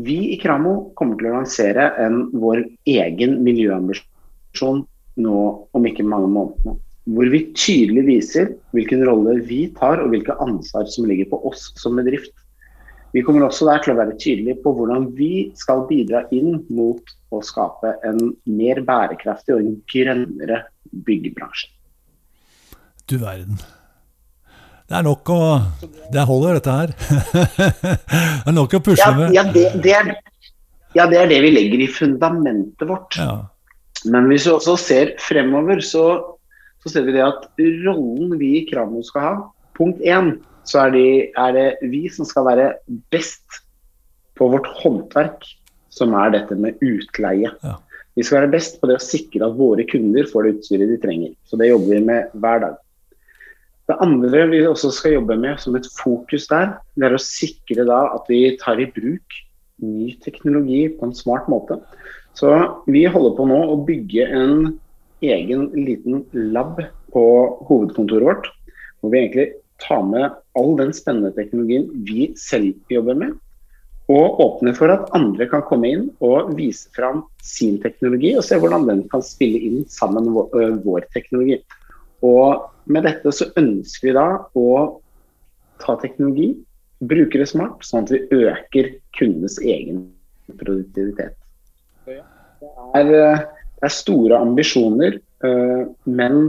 Vi 0.04 0.34
i 0.34 0.38
Kramo 0.42 0.90
kommer 0.98 1.16
til 1.20 1.30
å 1.30 1.36
lansere 1.36 1.92
en, 2.02 2.24
vår 2.34 2.64
egen 2.90 3.38
miljøambisjon 3.46 4.82
nå 5.22 5.42
om 5.70 5.86
ikke 5.86 6.06
mange 6.06 6.32
månedene. 6.34 6.80
Hvor 7.14 7.28
vi 7.30 7.44
tydelig 7.54 8.02
viser 8.08 8.48
hvilken 8.74 9.04
rolle 9.06 9.36
vi 9.46 9.68
tar 9.76 10.02
og 10.02 10.10
hvilke 10.10 10.34
ansvar 10.42 10.88
som 10.90 11.06
ligger 11.06 11.28
på 11.30 11.38
oss 11.46 11.68
som 11.78 12.00
bedrift. 12.00 12.32
Vi 13.14 13.22
kommer 13.22 13.46
også 13.46 13.68
der 13.68 13.82
til 13.84 13.92
å 13.92 13.98
være 14.00 14.16
tydelige 14.18 14.58
på 14.64 14.72
hvordan 14.74 15.06
vi 15.14 15.52
skal 15.58 15.84
bidra 15.86 16.24
inn 16.34 16.64
mot 16.74 17.12
å 17.30 17.38
skape 17.46 17.92
en 18.06 18.32
mer 18.50 18.80
bærekraftig 18.86 19.54
og 19.54 19.62
en 19.62 19.76
grønnere 19.90 20.64
byggebransje. 21.06 21.70
Du 23.06 23.18
verden. 23.22 23.60
Det 24.84 24.96
er 24.98 25.04
nok 25.06 25.30
å 25.32 25.40
Det 26.12 26.24
holder, 26.28 26.58
dette 26.58 26.74
her. 26.74 26.90
det 28.42 28.50
er 28.50 28.56
nok 28.56 28.74
å 28.76 28.82
pusle 28.84 29.06
ja, 29.06 29.16
med. 29.16 29.36
Ja 29.36 29.44
det, 29.54 29.64
det 29.84 29.94
er, 29.94 30.10
ja, 30.98 31.06
det 31.10 31.20
er 31.20 31.30
det 31.30 31.40
vi 31.44 31.52
legger 31.54 31.84
i 31.86 31.90
fundamentet 31.90 32.88
vårt. 32.88 33.14
Ja. 33.18 33.44
Men 34.10 34.26
hvis 34.28 34.48
vi 34.48 34.56
også 34.56 34.74
ser 34.80 35.14
fremover, 35.22 35.80
så, 35.86 36.04
så 36.82 36.92
ser 36.92 37.06
vi 37.06 37.14
det 37.14 37.22
at 37.24 37.46
rollen 37.86 38.34
vi 38.42 38.50
i 38.58 38.64
Kramo 38.68 39.06
skal 39.06 39.24
ha, 39.28 39.32
punkt 39.78 40.02
én 40.02 40.34
så 40.64 40.86
er, 40.86 40.94
de, 40.94 41.06
er, 41.36 41.56
det 41.56 41.90
vi 41.92 42.06
som 42.12 42.28
skal 42.28 42.46
være 42.48 42.68
best 43.12 43.60
på 44.38 44.48
vårt 44.52 44.68
håndverk, 44.80 45.44
som 45.94 46.14
er 46.18 46.32
dette 46.34 46.56
med 46.58 46.80
utleie. 46.82 47.52
Ja. 47.62 47.76
Vi 48.14 48.24
skal 48.26 48.44
være 48.44 48.54
best 48.54 48.80
på 48.80 48.88
det 48.90 48.98
å 48.98 49.02
sikre 49.02 49.46
at 49.46 49.58
våre 49.58 49.86
kunder 49.90 50.26
får 50.30 50.46
det 50.46 50.54
utstyret 50.56 50.90
de 50.90 50.98
trenger. 51.02 51.34
Så 51.46 51.58
det 51.60 51.70
jobber 51.70 51.96
vi 51.96 52.02
med 52.06 52.34
hver 52.38 52.62
dag. 52.62 52.76
Det 53.84 53.96
andre 54.00 54.46
vi 54.48 54.62
også 54.64 54.90
skal 54.96 55.18
jobbe 55.18 55.36
med 55.36 55.60
som 55.60 55.74
et 55.76 55.88
fokus 55.98 56.46
der, 56.48 56.78
det 56.96 57.08
er 57.08 57.16
å 57.16 57.20
sikre 57.20 57.84
da 57.84 58.00
at 58.14 58.30
vi 58.32 58.54
tar 58.62 58.80
i 58.80 58.88
bruk 58.88 59.42
ny 59.84 60.14
teknologi 60.24 60.86
på 60.94 61.08
en 61.08 61.16
smart 61.16 61.50
måte. 61.52 61.76
Så 62.38 62.50
vi 62.90 63.04
holder 63.04 63.34
på 63.36 63.46
nå 63.50 63.58
å 63.74 63.76
bygge 63.86 64.26
en 64.34 64.54
egen 65.24 65.68
liten 65.76 66.24
lab 66.54 66.80
på 67.14 67.24
hovedkontoret 67.68 68.26
vårt. 68.26 68.48
Hvor 69.00 69.12
vi 69.12 69.20
egentlig 69.20 69.48
tar 69.82 70.02
med 70.06 70.32
all 70.58 70.76
den 70.78 70.92
spennende 70.94 71.32
teknologien 71.36 71.88
vi 72.06 72.28
selv 72.38 72.74
jobber 72.92 73.18
med, 73.18 73.34
og 74.12 74.40
åpne 74.44 74.74
for 74.76 74.92
at 74.92 75.08
andre 75.16 75.46
kan 75.48 75.62
komme 75.64 75.88
inn 75.88 76.04
og 76.24 76.52
vise 76.58 76.90
fram 76.96 77.22
sin 77.40 77.78
teknologi, 77.80 78.34
og 78.36 78.44
se 78.44 78.58
hvordan 78.60 78.84
den 78.90 79.00
kan 79.12 79.24
spille 79.24 79.62
inn 79.64 79.86
sammen 79.88 80.28
med 80.28 80.36
vår, 80.36 80.76
vår 80.84 81.06
teknologi. 81.16 81.62
Og 82.24 82.66
med 82.84 83.06
dette 83.08 83.32
så 83.32 83.48
ønsker 83.56 84.10
vi 84.10 84.16
da 84.16 84.26
å 84.60 84.68
ta 85.80 85.96
teknologi, 86.02 86.52
bruke 87.04 87.40
det 87.40 87.48
smart, 87.50 87.80
sånn 87.84 88.04
at 88.04 88.12
vi 88.12 88.44
øker 88.44 88.92
kundenes 89.16 89.56
egen 89.64 90.04
produktivitet. 90.60 91.34
Det 92.04 92.20
er, 93.00 93.08
det 93.08 93.88
er 93.88 93.92
store 93.92 94.38
ambisjoner, 94.44 95.18
men 96.04 96.42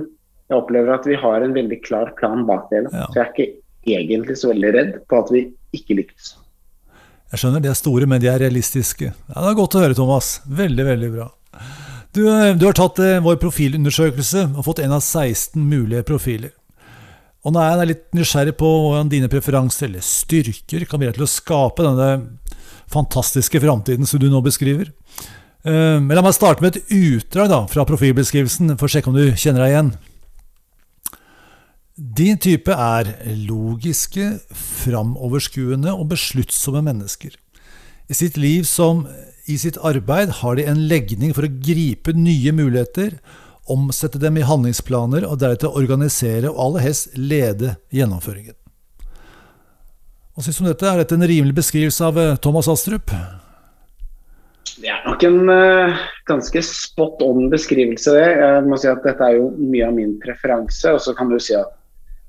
jeg 0.46 0.60
opplever 0.60 0.94
at 0.94 1.08
vi 1.08 1.18
har 1.20 1.42
en 1.42 1.56
veldig 1.56 1.80
klar 1.88 2.12
plan 2.20 2.44
bak 2.48 2.68
det. 2.72 2.84
Ja. 2.92 3.08
Så 3.10 3.18
jeg 3.18 3.24
er 3.24 3.32
ikke 3.32 3.54
egentlig 3.94 4.40
så 4.42 4.50
veldig 4.52 4.74
redd 4.74 4.92
på 5.10 5.22
at 5.22 5.32
vi 5.34 5.46
ikke 5.76 6.00
lykkes. 6.02 6.34
Jeg 7.34 7.42
skjønner, 7.42 7.64
de 7.64 7.72
er 7.72 7.78
store, 7.78 8.08
men 8.10 8.22
de 8.24 8.30
er 8.32 8.40
realistiske. 8.42 9.10
Ja, 9.12 9.36
det 9.36 9.50
er 9.50 9.58
godt 9.58 9.76
å 9.76 9.82
høre, 9.84 9.98
Thomas. 9.98 10.40
Veldig, 10.46 10.86
veldig 10.88 11.10
bra. 11.14 11.30
Du, 12.16 12.22
eh, 12.32 12.54
du 12.56 12.64
har 12.68 12.78
tatt 12.78 13.02
eh, 13.04 13.20
vår 13.24 13.40
profilundersøkelse 13.42 14.46
og 14.54 14.64
fått 14.68 14.80
en 14.86 14.96
av 14.96 15.04
16 15.04 15.60
mulige 15.60 16.06
profiler. 16.08 16.54
Og 17.46 17.54
nå 17.54 17.62
er 17.62 17.76
jeg 17.82 17.90
litt 17.92 18.06
nysgjerrig 18.18 18.56
på 18.58 18.70
hvordan 18.70 19.12
dine 19.12 19.30
preferanser 19.30 19.90
eller 19.90 20.06
styrker 20.06 20.88
kan 20.90 21.02
bidra 21.02 21.14
til 21.18 21.28
å 21.28 21.30
skape 21.30 21.86
denne 21.86 22.10
fantastiske 22.90 23.60
framtiden 23.62 24.08
som 24.10 24.22
du 24.22 24.30
nå 24.32 24.42
beskriver. 24.46 24.94
Eh, 25.66 25.98
men 26.00 26.14
la 26.16 26.24
meg 26.26 26.38
starte 26.38 26.64
med 26.64 26.78
et 26.78 26.96
utdrag 26.96 27.52
da, 27.52 27.64
fra 27.70 27.86
profilbeskrivelsen, 27.90 28.78
for 28.80 28.88
å 28.88 28.96
sjekke 28.96 29.12
om 29.12 29.18
du 29.18 29.34
kjenner 29.34 29.66
deg 29.66 29.74
igjen. 29.76 29.92
Din 31.96 32.36
type 32.36 32.74
er 32.76 33.08
logiske, 33.48 34.42
framoverskuende 34.52 35.94
og 35.96 36.10
besluttsomme 36.12 36.82
mennesker. 36.84 37.38
I 38.12 38.18
sitt 38.18 38.36
liv 38.36 38.66
som 38.68 39.06
i 39.48 39.56
sitt 39.62 39.78
arbeid 39.80 40.34
har 40.42 40.58
de 40.60 40.66
en 40.68 40.82
legning 40.90 41.32
for 41.38 41.48
å 41.48 41.54
gripe 41.64 42.12
nye 42.18 42.52
muligheter, 42.52 43.16
omsette 43.72 44.20
dem 44.20 44.36
i 44.36 44.44
handlingsplaner 44.44 45.24
og 45.24 45.40
deretter 45.40 45.72
organisere 45.72 46.52
og 46.52 46.60
aller 46.66 46.86
helst 46.90 47.16
lede 47.16 47.78
gjennomføringen. 47.96 48.58
Hva 50.36 50.44
syns 50.44 50.60
du 50.60 50.66
om 50.66 50.68
dette? 50.68 50.92
Er 50.92 51.00
dette 51.00 51.16
en 51.16 51.30
rimelig 51.32 51.56
beskrivelse 51.56 52.12
av 52.12 52.20
eh, 52.20 52.36
Thomas 52.44 52.68
Astrup? 52.68 53.16
Det 54.76 54.92
er 54.92 55.00
nok 55.08 55.24
en 55.24 55.48
uh, 55.48 56.04
ganske 56.28 56.60
spot 56.68 57.24
on 57.24 57.48
beskrivelse. 57.54 58.12
det. 58.12 58.28
Jeg 58.44 58.68
må 58.68 58.76
si 58.82 58.92
at 58.92 59.00
Dette 59.08 59.24
er 59.24 59.40
jo 59.40 59.48
mye 59.56 59.88
av 59.88 59.96
min 59.96 60.18
preferanse. 60.20 60.92
Og 60.92 61.00
så 61.00 61.16
kan 61.16 61.32
du 61.32 61.40
si 61.40 61.56
at 61.56 61.72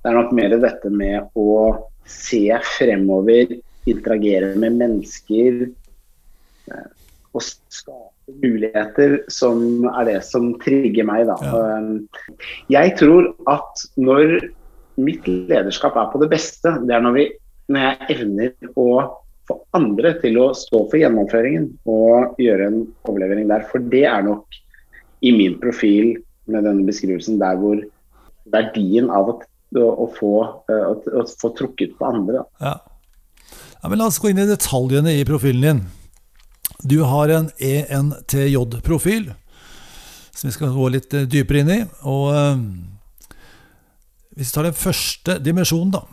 det 0.06 0.12
er 0.12 0.20
nok 0.20 0.34
mer 0.38 0.52
dette 0.62 0.90
med 0.94 1.32
å 1.34 1.52
se 2.06 2.44
fremover, 2.78 3.56
interagere 3.90 4.52
med 4.54 4.76
mennesker 4.78 5.64
eh, 5.66 6.84
og 7.34 7.42
skape 7.42 8.36
muligheter 8.38 9.16
som 9.34 9.82
er 9.90 10.06
det 10.06 10.20
som 10.28 10.52
trigger 10.62 11.08
meg. 11.08 11.24
Da. 11.26 11.34
Um, 11.50 12.06
jeg 12.70 12.94
tror 13.00 13.32
at 13.50 13.82
når 13.98 14.36
mitt 14.94 15.26
lederskap 15.26 15.98
er 15.98 16.12
på 16.14 16.22
det 16.22 16.30
beste, 16.30 16.76
det 16.86 16.94
er 16.94 17.02
når, 17.02 17.18
vi, 17.18 17.26
når 17.74 17.88
jeg 17.88 18.16
evner 18.20 18.78
å 18.78 18.86
få 19.50 19.58
andre 19.74 20.14
til 20.22 20.38
å 20.38 20.52
stå 20.54 20.84
for 20.86 21.02
gjennomføringen 21.02 21.66
og 21.90 22.38
gjøre 22.46 22.70
en 22.70 22.78
overlevering 23.10 23.50
der. 23.50 23.66
For 23.74 23.82
det 23.90 24.06
er 24.06 24.22
nok 24.30 24.62
i 25.26 25.34
min 25.34 25.58
profil 25.58 26.14
med 26.46 26.62
denne 26.62 26.86
beskrivelsen 26.86 27.42
der 27.42 27.58
hvor 27.58 27.82
verdien 28.54 29.10
av 29.10 29.34
å 29.34 29.38
å 29.82 30.08
få, 30.16 30.32
eh, 30.70 30.84
å, 31.20 31.24
få 31.40 31.52
trukket 31.58 31.96
på 31.98 32.08
andre. 32.08 32.44
Ja. 32.60 32.74
ja. 33.82 33.88
men 33.88 33.98
La 34.00 34.08
oss 34.10 34.20
gå 34.22 34.30
inn 34.30 34.42
i 34.42 34.48
detaljene 34.48 35.16
i 35.16 35.24
profilen 35.28 35.64
din. 35.66 35.82
Du 36.86 37.00
har 37.08 37.32
en 37.32 37.48
ENTJ-profil, 37.58 39.32
som 40.36 40.48
vi 40.48 40.54
skal 40.54 40.74
gå 40.74 40.92
litt 40.92 41.14
eh, 41.16 41.26
dypere 41.30 41.64
inn 41.64 41.72
i. 41.72 41.80
Og 42.04 42.28
øh, 42.34 42.62
Hvis 44.36 44.52
vi 44.52 44.54
tar 44.54 44.68
den 44.68 44.76
første 44.76 45.38
dimensjonen, 45.40 45.94
da. 45.96 46.04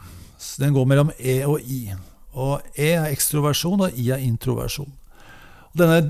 Den 0.59 0.73
går 0.75 0.85
mellom 0.87 1.11
E 1.19 1.41
og 1.47 1.61
I. 1.61 1.95
Og 2.33 2.61
E 2.75 2.93
er 2.95 3.11
ekstroversjon, 3.11 3.87
og 3.87 3.99
I 3.99 4.11
er 4.15 4.23
introversjon. 4.23 4.91
Denne, 5.73 6.03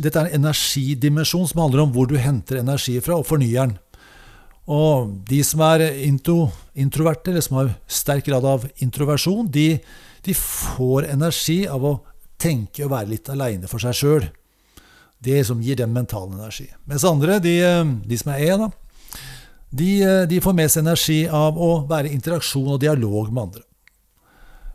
dette 0.00 0.16
er 0.16 0.30
en 0.30 0.40
energidimensjon 0.40 1.48
som 1.50 1.60
handler 1.60 1.84
om 1.84 1.90
hvor 1.92 2.08
du 2.08 2.16
henter 2.16 2.62
energi 2.62 2.96
fra, 3.04 3.18
og 3.20 3.28
fornyer 3.28 3.68
den. 3.68 3.74
Og 4.70 5.10
de 5.26 5.40
som 5.42 5.62
er 5.66 5.88
intro, 6.06 6.46
introverte, 6.78 7.32
eller 7.32 7.42
som 7.42 7.58
har 7.58 7.72
sterk 7.90 8.28
grad 8.28 8.44
av 8.46 8.68
introversjon, 8.84 9.48
de, 9.50 9.80
de, 10.22 10.34
får 10.38 11.08
energi 11.10 11.64
av 11.66 11.82
å 11.82 11.96
tenke 12.38 12.84
og 12.84 12.92
være 12.94 13.10
litt 13.10 13.30
aleine 13.32 13.70
for 13.70 13.82
seg 13.82 13.96
sjøl. 13.98 14.28
Det 15.22 15.40
som 15.46 15.62
gir 15.62 15.78
dem 15.78 15.92
mental 15.94 16.30
energi. 16.30 16.68
Mens 16.86 17.06
andre, 17.06 17.40
de, 17.42 17.56
de 18.06 18.18
som 18.18 18.32
er 18.34 18.46
E, 18.46 18.54
da, 18.58 18.70
de, 19.72 19.90
de, 20.28 20.40
får 20.44 20.56
mest 20.58 20.78
energi 20.78 21.24
av 21.26 21.58
å 21.58 21.72
være 21.88 22.10
i 22.10 22.16
interaksjon 22.16 22.74
og 22.74 22.80
dialog 22.82 23.30
med 23.32 23.42
andre. 23.46 23.62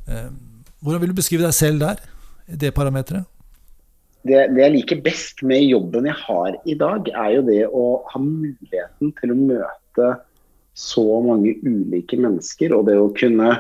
Eh, 0.08 0.30
hvordan 0.82 1.04
vil 1.04 1.12
du 1.12 1.20
beskrive 1.20 1.46
deg 1.46 1.56
selv 1.56 1.84
der, 1.84 2.00
i 2.48 2.60
det 2.60 2.74
parameteret? 2.76 3.28
Det, 4.28 4.42
det, 4.54 4.62
jeg 4.62 4.74
liker 4.76 5.04
best 5.06 5.44
med 5.48 5.66
jobben 5.66 6.08
jeg 6.10 6.18
har 6.22 6.58
i 6.68 6.76
dag, 6.78 7.10
er 7.14 7.34
jo 7.38 7.46
det 7.48 7.62
å 7.68 7.86
ha 8.12 8.22
muligheten 8.22 9.14
til 9.20 9.34
å 9.34 9.40
møte 9.40 10.12
så 10.78 11.06
mange 11.26 11.56
ulike 11.66 12.20
mennesker. 12.22 12.76
Og 12.76 12.86
det 12.90 12.98
å 13.00 13.10
kunne 13.18 13.56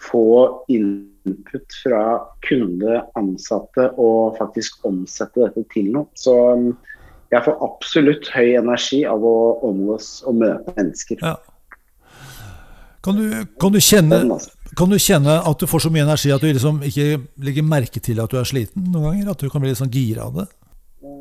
få 0.00 0.24
input 0.72 1.80
fra 1.82 2.04
kunde, 2.46 3.02
ansatte 3.18 3.90
og 4.00 4.38
faktisk 4.38 4.84
omsette 4.88 5.46
dette 5.46 5.66
til 5.74 5.90
noe. 5.96 6.08
Så 6.18 6.36
um, 6.54 6.70
jeg 7.30 7.44
får 7.46 7.60
absolutt 7.66 8.30
høy 8.34 8.56
energi 8.58 9.02
av 9.08 9.24
å 9.26 9.36
omgås 9.66 10.20
og 10.26 10.40
møte 10.42 10.74
mennesker. 10.78 11.20
Ja. 11.22 11.36
Kan, 13.04 13.16
du, 13.16 13.44
kan, 13.60 13.72
du 13.72 13.80
kjenne. 13.80 14.38
Kan, 14.76 14.90
du, 14.90 14.98
kjenne, 15.00 15.36
at 15.46 15.60
du 15.60 15.66
får 15.70 15.84
så 15.86 15.90
mye 15.92 16.06
energi 16.06 16.32
at 16.34 16.42
du 16.42 16.48
liksom 16.50 16.80
ikke 16.86 17.20
legger 17.44 17.66
merke 17.66 18.02
til 18.02 18.20
at 18.22 18.32
du 18.32 18.38
er 18.40 18.48
sliten 18.48 18.90
noen 18.92 19.10
ganger? 19.10 19.30
At 19.32 19.42
du 19.42 19.50
kan 19.50 19.62
bli 19.62 19.72
litt 19.72 19.80
sånn 19.80 19.92
gira 19.92 20.28
av 20.28 20.40
det? 20.40 20.48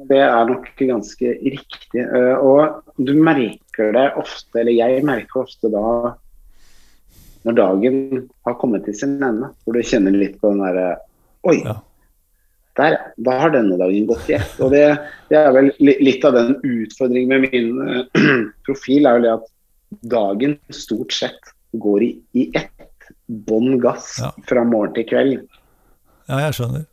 Det 0.09 0.19
er 0.25 0.47
nok 0.49 0.71
ganske 0.79 1.35
riktig. 1.43 2.01
Eh, 2.03 2.35
og 2.41 2.81
du 2.97 3.13
merker 3.17 3.93
det 3.95 4.07
ofte, 4.19 4.61
eller 4.61 4.75
jeg 4.75 5.05
merker 5.07 5.45
ofte 5.45 5.71
da 5.71 5.83
når 7.47 7.55
dagen 7.55 7.99
har 8.45 8.57
kommet 8.59 8.83
til 8.87 8.97
sin 8.97 9.15
ende, 9.23 9.51
hvor 9.63 9.77
du 9.77 9.85
kjenner 9.85 10.15
litt 10.15 10.35
på 10.41 10.51
den 10.51 10.63
derre 10.65 10.89
Oi, 11.47 11.55
ja. 11.63 11.77
der, 12.75 12.97
da 13.15 13.37
har 13.39 13.53
denne 13.53 13.77
dagen 13.79 14.09
gått 14.09 14.27
i 14.27 14.35
ett. 14.35 14.57
Og 14.59 14.73
det, 14.73 14.83
det, 15.31 15.37
er 15.39 15.53
vel 15.55 15.69
litt 15.79 16.25
av 16.27 16.35
den 16.35 16.57
utfordringen 16.57 17.31
med 17.31 17.45
min 17.47 17.69
uh, 17.79 18.41
profil, 18.67 19.07
er 19.07 19.15
jo 19.15 19.23
det 19.23 19.31
at 19.37 19.47
dagen 20.11 20.57
stort 20.75 21.15
sett 21.15 21.53
går 21.79 22.03
i, 22.03 22.11
i 22.35 22.49
ett 22.59 22.88
bånn 23.29 23.77
gass 23.81 24.17
ja. 24.19 24.31
fra 24.49 24.65
morgen 24.67 24.95
til 24.97 25.07
kveld. 25.09 25.41
Ja, 26.29 26.45
jeg 26.47 26.57
skjønner. 26.57 26.85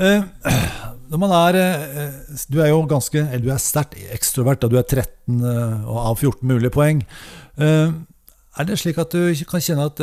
Uh, 0.00 0.24
når 1.12 1.20
man 1.20 1.32
er 1.36 1.56
uh, 1.60 2.36
Du 2.48 2.62
er 2.64 2.70
jo 2.70 2.78
ganske 2.88 3.20
Eller 3.20 3.42
du 3.44 3.50
er 3.52 3.58
sterkt 3.60 3.98
ekstrovert, 4.14 4.62
da 4.62 4.70
du 4.72 4.78
er 4.80 4.86
13 4.86 5.42
av 5.44 6.14
14 6.16 6.46
mulige 6.48 6.72
poeng. 6.72 7.02
Er 7.60 8.66
det 8.66 8.78
slik 8.80 8.98
at 9.02 9.12
du 9.12 9.28
kan 9.50 9.62
kjenne 9.62 9.90
at 9.90 10.00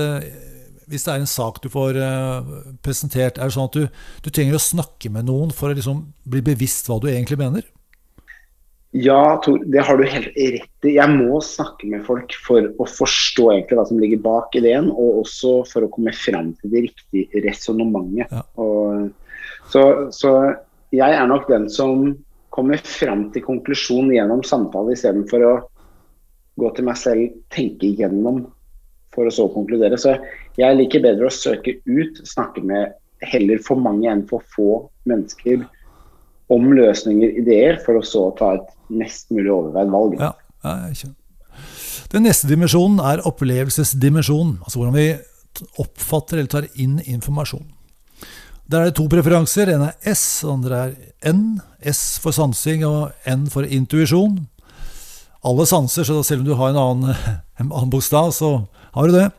hvis 0.87 1.03
det 1.03 1.11
er 1.11 1.19
en 1.19 1.27
sak 1.27 1.57
du 1.63 1.67
får 1.67 1.97
presentert, 2.85 3.39
er 3.39 3.49
det 3.49 3.55
sånn 3.57 3.67
at 3.67 3.75
du, 3.75 3.89
du 4.23 4.29
trenger 4.31 4.55
å 4.55 4.61
snakke 4.61 5.09
med 5.11 5.27
noen 5.27 5.51
for 5.55 5.73
å 5.73 5.75
liksom 5.75 6.05
bli 6.29 6.43
bevisst 6.45 6.87
hva 6.87 6.99
du 7.03 7.09
egentlig 7.09 7.39
mener? 7.41 7.65
Ja, 8.97 9.37
Tor, 9.43 9.59
det 9.65 9.83
har 9.85 9.97
du 9.97 10.07
helt 10.09 10.31
rett 10.37 10.85
i. 10.87 10.95
Jeg 10.95 11.13
må 11.13 11.37
snakke 11.43 11.89
med 11.91 12.05
folk 12.07 12.33
for 12.45 12.65
å 12.81 12.85
forstå 12.89 13.49
egentlig 13.53 13.77
hva 13.77 13.85
som 13.89 13.99
ligger 14.01 14.21
bak 14.23 14.55
ideen, 14.57 14.87
og 14.89 15.21
også 15.21 15.51
for 15.69 15.85
å 15.85 15.89
komme 15.93 16.13
fram 16.17 16.53
til 16.57 16.73
det 16.73 16.83
riktige 16.87 17.43
resonnementet. 17.45 18.31
Ja. 18.31 18.41
Så, 19.69 19.83
så, 20.15 20.33
jeg 20.95 21.13
er 21.13 21.29
nok 21.29 21.45
den 21.51 21.67
som 21.69 22.09
kommer 22.55 22.81
fram 22.81 23.27
til 23.35 23.45
konklusjon 23.45 24.09
gjennom 24.15 24.41
samtale, 24.47 24.95
istedenfor 24.95 25.45
å 25.45 25.55
gå 26.57 26.73
til 26.73 26.87
meg 26.87 26.97
selv, 26.97 27.37
tenke 27.53 27.91
igjennom 27.91 28.45
for 29.13 29.29
å 29.29 29.33
så 29.33 29.45
konkludere. 29.53 29.99
Så 30.01 30.15
jeg 30.57 30.79
liker 30.79 31.05
bedre 31.05 31.29
å 31.29 31.33
søke 31.33 31.77
ut, 31.85 32.23
snakke 32.25 32.65
med 32.65 32.97
heller 33.29 33.61
for 33.65 33.77
mange 33.81 34.09
enn 34.09 34.25
for 34.29 34.45
få 34.55 34.71
mennesker 35.09 35.67
om 36.53 36.67
løsninger, 36.75 37.37
ideer, 37.41 37.79
for 37.83 37.99
å 37.99 38.05
så 38.05 38.27
ta 38.39 38.53
et 38.57 38.67
mest 38.93 39.31
mulig 39.35 39.51
overveid 39.51 39.91
valg. 39.91 40.19
Ja, 40.21 40.33
jeg. 40.63 41.13
Den 42.13 42.23
neste 42.23 42.47
dimensjonen 42.47 43.01
er 43.03 43.23
opplevelsesdimensjonen. 43.27 44.61
Altså 44.63 44.79
hvordan 44.79 44.95
vi 44.95 45.07
oppfatter 45.81 46.39
eller 46.39 46.51
tar 46.51 46.69
inn 46.79 47.01
informasjon. 47.03 47.65
Der 48.67 48.83
er 48.83 48.89
det 48.89 48.97
to 48.99 49.07
preferanser. 49.11 49.71
En 49.71 49.87
er 49.89 50.11
S, 50.11 50.43
og 50.45 50.57
andre 50.57 50.79
er 50.85 51.33
N. 51.33 51.59
S 51.87 52.19
for 52.23 52.35
sansing 52.35 52.83
og 52.87 53.11
N 53.27 53.47
for 53.51 53.67
intuisjon. 53.67 54.41
Alle 55.47 55.67
sanser, 55.69 56.07
så 56.07 56.19
selv 56.25 56.43
om 56.43 56.49
du 56.49 56.55
har 56.59 56.73
en 56.73 56.81
annen, 56.81 57.15
en 57.61 57.71
annen 57.71 57.91
bokstav, 57.91 58.33
så 58.35 58.67
har 58.95 59.07
du 59.07 59.15
det. 59.15 59.29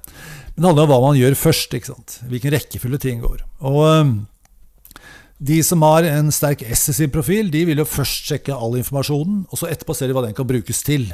Men 0.54 0.62
det 0.62 0.70
handler 0.70 0.88
om 0.88 0.92
hva 0.92 1.02
man 1.04 1.20
gjør 1.20 1.36
først. 1.38 1.76
ikke 1.76 1.92
sant? 1.92 2.18
Hvilken 2.28 2.52
rekkefølge 2.56 3.00
ting 3.04 3.20
går. 3.24 3.44
Og 3.68 3.84
de 5.38 5.60
som 5.62 5.82
har 5.86 6.06
en 6.08 6.32
sterk 6.34 6.64
S 6.66 6.88
i 6.90 6.96
sin 6.96 7.14
profil, 7.14 7.50
de 7.54 7.62
vil 7.68 7.78
jo 7.78 7.86
først 7.86 8.26
sjekke 8.30 8.54
all 8.54 8.74
informasjonen, 8.80 9.44
og 9.46 9.60
så 9.60 9.70
etterpå 9.70 9.94
ser 9.94 10.10
de 10.10 10.16
hva 10.16 10.24
den 10.26 10.36
kan 10.36 10.48
brukes 10.48 10.82
til. 10.86 11.06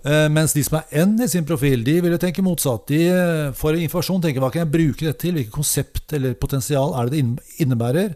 Eh, 0.00 0.26
mens 0.32 0.54
de 0.56 0.62
som 0.64 0.78
er 0.78 1.04
N 1.04 1.16
i 1.22 1.28
sin 1.28 1.46
profil, 1.46 1.84
de 1.86 1.98
vil 2.00 2.14
jo 2.14 2.20
tenke 2.20 2.44
motsatt. 2.44 2.86
De 2.90 3.00
eh, 3.10 3.54
får 3.56 3.78
informasjon, 3.84 4.22
tenker 4.24 4.42
hva 4.42 4.50
kan 4.52 4.64
jeg 4.64 4.72
bruke 4.74 5.06
dette 5.06 5.22
til, 5.22 5.36
hvilket 5.36 5.54
konsept 5.54 6.14
eller 6.16 6.38
potensial 6.40 6.94
er 6.98 7.10
det 7.10 7.20
det 7.20 7.62
innebærer? 7.62 8.14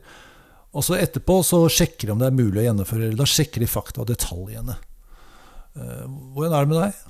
Og 0.75 0.83
så 0.83 0.99
etterpå 0.99 1.39
så 1.47 1.61
sjekker 1.71 2.09
de 2.09 2.15
om 2.15 2.23
det 2.23 2.31
er 2.31 2.39
mulig 2.39 2.63
å 2.63 2.69
gjennomføre, 2.69 3.09
eller 3.09 3.21
da 3.21 3.31
sjekker 3.31 3.63
de 3.63 3.71
fakta 3.71 4.03
og 4.03 4.11
detaljene. 4.11 4.79
Eh, 5.79 6.07
hvordan 6.35 6.55
er 6.55 6.65
det 6.65 6.73
med 6.73 6.81
deg? 6.81 7.03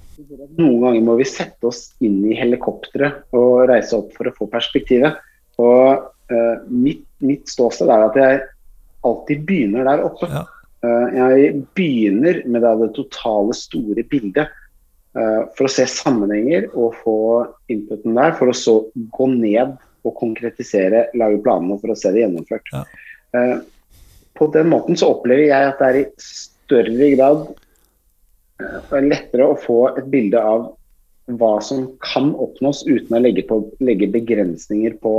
Noen 0.58 0.82
ganger 0.84 1.06
må 1.06 1.16
vi 1.18 1.26
sette 1.26 1.68
oss 1.68 1.86
inn 2.04 2.20
i 2.28 2.36
helikopteret 2.38 3.34
og 3.34 3.64
reise 3.70 3.96
opp 3.98 4.12
for 4.14 4.30
å 4.30 4.34
få 4.36 4.46
perspektivet. 4.52 5.16
Og 5.58 6.04
uh, 6.30 6.56
mitt, 6.70 7.02
mitt, 7.26 7.48
ståsted 7.50 7.90
er 7.90 8.08
at 8.08 8.18
jeg 8.18 8.42
alltid 9.04 9.46
begynner 9.48 9.88
der 9.88 10.04
oppe. 10.06 10.28
Ja. 10.30 10.44
Uh, 10.84 11.08
jeg 11.16 11.54
begynner 11.76 12.42
med 12.44 12.64
det, 12.64 12.90
totale, 12.98 13.56
store 13.56 14.04
bildet. 14.10 14.52
Uh, 15.14 15.46
for 15.54 15.68
å 15.68 15.72
se 15.72 15.86
sammenhenger 15.88 16.66
og 16.72 16.96
få 17.04 17.18
inputen 17.70 18.16
der, 18.18 18.34
for 18.38 18.50
å 18.50 18.56
så 18.58 18.78
gå 19.14 19.28
ned 19.30 19.76
og 20.04 20.16
konkretisere, 20.18 21.08
lage 21.16 21.40
planene 21.44 21.78
for 21.80 21.94
å 21.94 21.98
se 21.98 22.12
det 22.12 22.24
gjennomført. 22.24 22.74
Ja. 22.74 22.84
på 24.38 24.46
den 24.54 24.68
måten 24.70 24.94
så 24.94 25.08
opplever 25.10 25.48
jeg 25.48 25.68
at 25.72 25.80
det 25.80 25.86
er 25.88 25.96
i 25.98 26.02
større 26.22 27.08
grad 27.16 27.40
lettere 29.02 29.48
å 29.48 29.58
få 29.58 29.78
et 29.94 30.06
bilde 30.12 30.38
av 30.38 30.68
hva 31.40 31.56
som 31.64 31.86
kan 32.04 32.34
oppnås 32.34 32.84
uten 32.86 33.16
å 33.16 33.22
legge, 33.22 33.44
på, 33.48 33.62
legge 33.80 34.10
begrensninger 34.12 34.96
på 35.02 35.16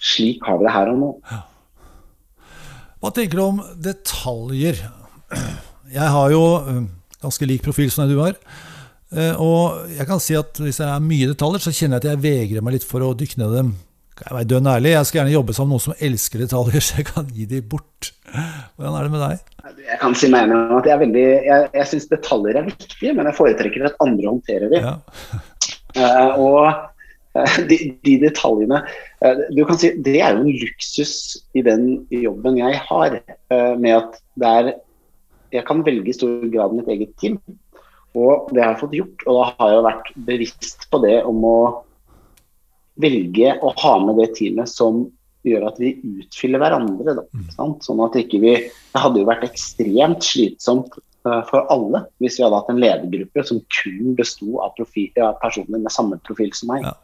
slik 0.00 0.44
har 0.48 0.58
vi 0.60 0.66
det 0.66 0.74
her 0.74 0.92
og 0.92 0.98
nå. 1.00 1.10
Hva 3.00 3.12
tenker 3.16 3.38
du 3.38 3.44
om 3.44 3.60
detaljer? 3.80 4.80
Jeg 5.90 6.08
har 6.16 6.32
jo 6.34 6.42
eh, 6.60 6.82
ganske 7.22 7.48
lik 7.48 7.62
profil 7.64 7.92
som 7.92 8.08
du 8.10 8.18
har. 8.20 8.36
Eh, 9.10 9.34
og 9.40 9.90
jeg 9.96 10.06
kan 10.08 10.20
si 10.22 10.36
at 10.38 10.60
hvis 10.62 10.80
det 10.82 10.88
er 10.88 11.04
mye 11.04 11.30
detaljer, 11.32 11.64
så 11.64 11.72
kjenner 11.74 11.98
jeg 11.98 12.04
at 12.04 12.10
jeg 12.12 12.24
vegrer 12.26 12.66
meg 12.66 12.76
litt 12.76 12.86
for 12.86 13.04
å 13.04 13.14
dykke 13.16 13.40
ned 13.42 13.56
dem. 13.56 13.72
Jeg 14.20 14.36
være 14.36 14.48
dønn 14.50 14.68
ærlig, 14.68 14.90
jeg 14.92 15.08
skal 15.08 15.18
gjerne 15.22 15.32
jobbe 15.32 15.54
sammen 15.56 15.70
med 15.70 15.78
noen 15.78 15.86
som 15.86 16.04
elsker 16.08 16.42
detaljer, 16.44 16.84
så 16.86 17.00
jeg 17.00 17.08
kan 17.08 17.32
gi 17.32 17.48
dem 17.48 17.66
bort. 17.72 18.12
Hvordan 18.76 18.98
er 18.98 19.06
det 19.06 19.14
med 19.14 19.24
deg? 19.24 19.46
Jeg 19.86 19.98
kan 20.02 20.14
si 20.16 20.28
meg 20.32 20.46
enig 20.46 20.76
at 20.76 20.88
jeg, 20.88 21.00
veldig, 21.00 21.26
jeg, 21.46 21.66
jeg 21.78 21.90
syns 21.90 22.08
detaljer 22.10 22.60
er 22.60 22.68
viktige, 22.68 23.14
men 23.16 23.28
jeg 23.28 23.38
foretrekker 23.38 23.88
at 23.88 23.98
andre 24.04 24.28
håndterer 24.28 24.72
dem. 24.72 24.86
Ja. 24.86 25.40
uh, 25.96 26.40
og 26.40 26.60
de, 27.70 27.76
de, 28.02 28.16
detaljene 28.24 28.80
eh, 29.22 29.42
du 29.54 29.62
kan 29.68 29.78
si, 29.78 29.92
Det 30.02 30.16
er 30.18 30.34
jo 30.34 30.42
en 30.42 30.56
luksus 30.64 31.12
i 31.54 31.62
den 31.62 31.84
jobben 32.10 32.58
jeg 32.58 32.80
har, 32.88 33.20
eh, 33.20 33.74
med 33.78 33.94
at 33.94 34.18
det 34.40 34.54
er 34.60 34.70
Jeg 35.54 35.66
kan 35.68 35.84
velge 35.86 36.10
i 36.10 36.14
stor 36.14 36.42
grad 36.50 36.74
mitt 36.74 36.90
eget 36.90 37.14
team. 37.18 37.38
Og 38.14 38.50
det 38.54 38.62
har 38.62 38.74
jeg 38.74 38.80
fått 38.82 38.94
gjort, 38.94 39.24
og 39.26 39.36
da 39.36 39.46
har 39.58 39.72
jeg 39.72 39.86
vært 39.86 40.10
bevisst 40.28 40.84
på 40.90 41.00
det 41.02 41.16
om 41.26 41.42
å 41.46 41.58
velge 43.02 43.56
å 43.62 43.72
ha 43.82 43.94
med 44.04 44.18
det 44.20 44.28
teamet 44.38 44.70
som 44.70 45.04
gjør 45.46 45.68
at 45.70 45.78
vi 45.82 45.92
utfyller 46.20 46.62
hverandre. 46.62 47.16
Da, 47.18 47.24
mm. 47.34 47.76
sånn 47.82 48.02
at 48.04 48.18
ikke 48.20 48.42
vi 48.42 48.56
Det 48.68 49.02
hadde 49.02 49.22
jo 49.22 49.28
vært 49.28 49.46
ekstremt 49.46 50.26
slitsomt 50.26 50.98
uh, 51.26 51.42
for 51.50 51.66
alle 51.72 52.04
hvis 52.22 52.38
vi 52.38 52.46
hadde 52.46 52.58
hatt 52.58 52.72
en 52.72 52.82
ledergruppe 52.82 53.46
som 53.46 53.62
kun 53.74 54.16
besto 54.18 54.58
av, 54.62 54.78
av 54.78 55.38
personer 55.42 55.78
med 55.78 55.94
samme 55.94 56.18
profil 56.26 56.54
som 56.54 56.74
meg. 56.74 56.86
Ja. 56.86 56.94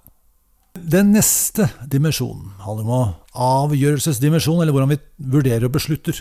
Den 0.82 1.12
neste 1.14 1.68
dimensjonen 1.88 2.52
handler 2.62 2.86
om 2.86 3.14
avgjørelsesdimensjon, 3.46 4.60
eller 4.62 4.74
hvordan 4.74 4.92
vi 4.92 4.98
vurderer 5.32 5.68
og 5.68 5.74
beslutter. 5.76 6.20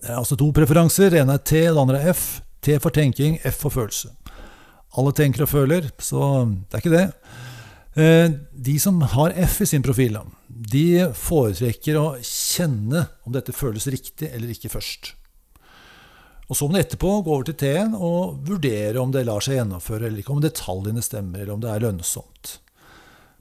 Det 0.00 0.10
er 0.10 0.18
altså 0.20 0.36
to 0.38 0.50
preferanser. 0.54 1.10
Den 1.12 1.24
ene 1.24 1.38
er 1.38 1.44
T, 1.44 1.64
den 1.66 1.80
andre 1.80 2.00
er 2.00 2.14
F. 2.14 2.40
T 2.64 2.78
for 2.80 2.94
tenking, 2.94 3.36
F 3.44 3.60
for 3.66 3.74
følelse. 3.74 4.12
Alle 4.96 5.12
tenker 5.16 5.44
og 5.44 5.50
føler, 5.50 5.90
så 5.98 6.44
det 6.46 6.78
er 6.78 6.82
ikke 6.82 6.94
det. 6.94 7.08
Eh, 7.94 8.28
de 8.66 8.78
som 8.82 9.00
har 9.14 9.34
F 9.46 9.60
i 9.62 9.68
sin 9.70 9.84
profil, 9.84 10.18
de 10.48 11.10
foretrekker 11.18 11.98
å 11.98 12.06
kjenne 12.22 13.06
om 13.26 13.34
dette 13.34 13.54
føles 13.54 13.86
riktig 13.90 14.30
eller 14.32 14.54
ikke 14.54 14.72
først. 14.72 15.12
Og 16.48 16.56
Så 16.56 16.66
må 16.68 16.76
du 16.76 16.82
etterpå 16.82 17.22
gå 17.24 17.32
over 17.32 17.46
til 17.48 17.56
T-en 17.56 17.94
og 17.96 18.44
vurdere 18.46 19.00
om 19.00 19.12
det 19.14 19.24
lar 19.26 19.40
seg 19.40 19.56
gjennomføre, 19.58 20.06
eller 20.06 20.20
ikke, 20.20 20.34
om 20.34 20.42
detaljene 20.44 21.02
stemmer, 21.02 21.40
eller 21.40 21.54
om 21.54 21.62
det 21.62 21.70
er 21.72 21.86
lønnsomt. 21.86 22.58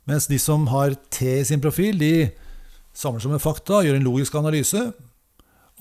Mens 0.09 0.27
de 0.27 0.39
som 0.41 0.65
har 0.71 0.97
T 1.13 1.29
i 1.39 1.45
sin 1.47 1.61
profil, 1.63 1.97
de 1.99 2.29
samler 2.93 3.23
sammen 3.23 3.41
fakta, 3.41 3.81
gjør 3.85 3.97
en 3.97 4.07
logisk 4.07 4.35
analyse, 4.35 4.81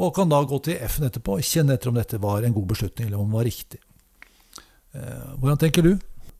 og 0.01 0.15
kan 0.17 0.31
da 0.31 0.41
gå 0.49 0.59
til 0.65 0.79
F-en 0.87 1.09
etterpå 1.09 1.37
og 1.39 1.47
kjenne 1.47 1.77
etter 1.77 1.91
om 1.91 1.99
dette 1.99 2.21
var 2.23 2.47
en 2.47 2.55
god 2.55 2.71
beslutning, 2.71 3.09
eller 3.09 3.21
om 3.21 3.29
den 3.29 3.37
var 3.37 3.49
riktig. 3.49 3.81
Eh, 4.95 5.35
hvordan 5.41 5.61
tenker 5.61 5.85
du? 5.85 5.93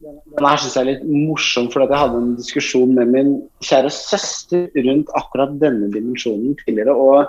Den 0.03 0.47
her 0.47 0.59
syns 0.59 0.77
jeg 0.77 0.83
er 0.83 0.91
litt 0.91 1.05
morsom, 1.07 1.69
for 1.71 1.85
jeg 1.85 2.01
hadde 2.01 2.19
en 2.19 2.33
diskusjon 2.39 2.95
med 2.97 3.11
min 3.13 3.35
kjære 3.63 3.91
søster 3.95 4.71
rundt 4.89 5.13
akkurat 5.19 5.53
denne 5.61 5.91
dimensjonen 5.95 6.57
tidligere. 6.63 6.95
Og 6.97 7.29